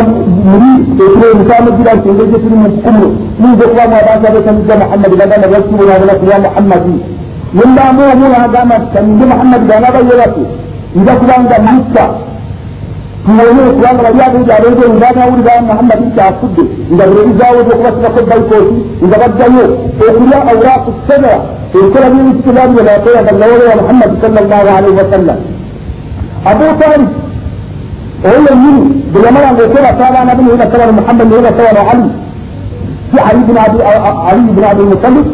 muli 0.50 0.72
ekiro 1.04 1.26
emusamugira 1.34 1.92
nti 1.96 2.08
engeri 2.10 2.32
gyetuli 2.32 2.56
mu 2.62 2.68
bukulu 2.74 3.08
nuyinza 3.40 3.64
okubamu 3.66 3.96
abantu 4.02 4.26
abeesamizza 4.28 4.74
muhammadi 4.82 5.16
bagamba 5.22 5.48
basuubulabula 5.54 6.14
ku 6.20 6.26
ya 6.32 6.38
muhammadi 6.46 6.96
nembamu 7.56 8.02
omu 8.12 8.26
nagamba 8.34 8.76
nti 8.80 8.88
kaninge 8.94 9.26
muhammadi 9.32 9.66
ganaba 9.70 10.00
yebake 10.10 10.44
nja 10.98 11.14
kubanga 11.20 11.58
mutta 11.66 12.06
tuwone 13.25 13.63
kubanga 13.77 14.03
bali 14.07 14.21
abingi 14.27 14.51
abenze 14.57 14.85
nganawulira 14.97 15.55
muhammadi 15.69 16.07
kyafudde 16.17 16.63
nga 16.95 17.05
bire 17.09 17.23
bizaawo 17.29 17.61
byokubasibako 17.67 18.21
baikooti 18.31 18.77
nga 19.07 19.17
baddayo 19.23 19.65
okulya 20.07 20.39
awraaku 20.53 20.91
sebera 21.07 21.39
ebikola 21.77 22.07
byebikito 22.13 22.51
babyebakeyaganawolewa 22.57 23.75
muhammadi 23.81 24.15
sal 24.23 24.33
llahu 24.51 24.69
alaihi 24.79 24.97
wasallam 25.01 25.39
abu 26.51 26.67
talib 26.83 27.07
وهي 28.25 28.39
يمين 28.53 29.03
بجماعة 29.15 29.51
الأخرى 29.51 29.91
قال 30.03 30.15
أنا 30.23 30.35
بني 30.35 30.51
إلى 30.55 30.65
سوى 30.73 30.93
محمد 30.99 31.33
إلى 31.33 31.49
سوى 31.59 31.79
علي 31.91 32.11
في 33.13 33.21
علي 33.27 33.41
بن 33.49 33.57
أبي 33.67 33.79
علي 34.29 34.41
بن 34.57 34.65
أبي 34.65 34.83
المطلب 34.83 35.27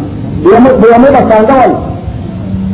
بيمين 0.44 1.14
سانغوال 1.30 1.72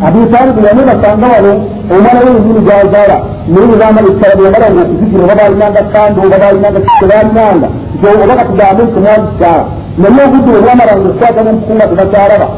أبي 0.07 0.21
طالب 0.35 0.55
بيمين 0.65 0.89
سانغوال 1.03 1.47
وما 1.93 2.13
له 2.25 2.33
من 2.47 2.57
جاي 2.69 2.83
جارا 2.95 3.19
من 3.55 3.63
نظام 3.73 3.95
الإسلام 4.03 4.33
بيمين 4.39 4.63
أن 4.69 4.75
يسجل 4.79 5.21
وبا 5.31 5.47
إلى 5.53 5.67
أن 5.69 5.77
كان 5.95 6.13
وبا 6.25 6.51
إلى 6.51 6.69
أن 6.69 6.77
كذا 7.01 7.19
إلى 7.23 7.69
جو 8.03 8.11
وبا 8.23 8.35
كدامن 8.49 8.87
كمان 8.95 9.21
جارا 9.41 9.65
من 10.03 10.13
يوجد 10.21 10.47
الأمر 10.63 10.87
أن 10.95 10.99
يسقط 11.07 11.37
من 11.47 11.57
كل 11.69 11.81
بشارة 11.99 12.49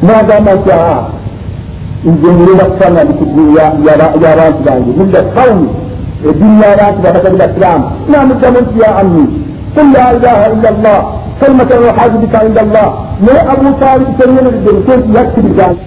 ma 0.00 0.22
da 0.28 0.40
ma 0.46 0.54
ta 0.66 0.80
in 2.02 2.18
je 2.22 2.30
mu 2.38 2.54
da 2.58 2.66
sana 2.80 3.04
da 3.04 3.12
ku 3.14 3.24
ya 3.56 3.66
ya 3.86 3.94
ra 4.00 4.08
ya 4.22 4.32
ra 4.40 4.46
da 4.66 4.74
ni 4.74 4.90
mun 4.98 5.10
da 5.10 5.22
kauni 5.34 5.68
e 6.26 6.32
dunya 6.34 6.70
ra 6.80 6.86
da 7.02 7.10
daga 7.14 7.30
da 7.40 7.46
islam 7.52 7.80
ina 8.08 8.24
mu 8.26 8.34
da 8.42 8.50
mun 8.50 8.66
ya 8.82 8.90
amni 9.02 9.26
قل 9.76 9.92
لا 9.94 10.10
اله 10.16 10.38
الا 10.52 10.68
الله 10.74 11.00
كلمة 11.41 11.69
الوحاد 11.77 12.11
بك 12.21 12.35
عند 12.35 12.57
الله. 12.65 12.87
يا 13.27 13.53
أبو 13.53 13.67
طالب 13.81 14.07
كلمة 14.19 14.45
الدرسين 14.53 15.01
يكتب 15.17 15.45
ذلك 15.59 15.77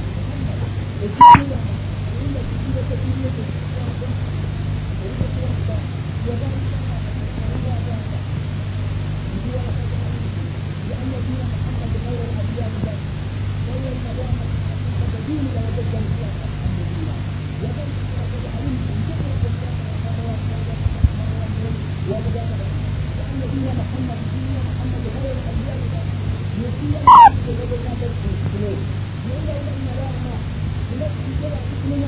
Thank 31.88 32.02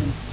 you. 0.00 0.27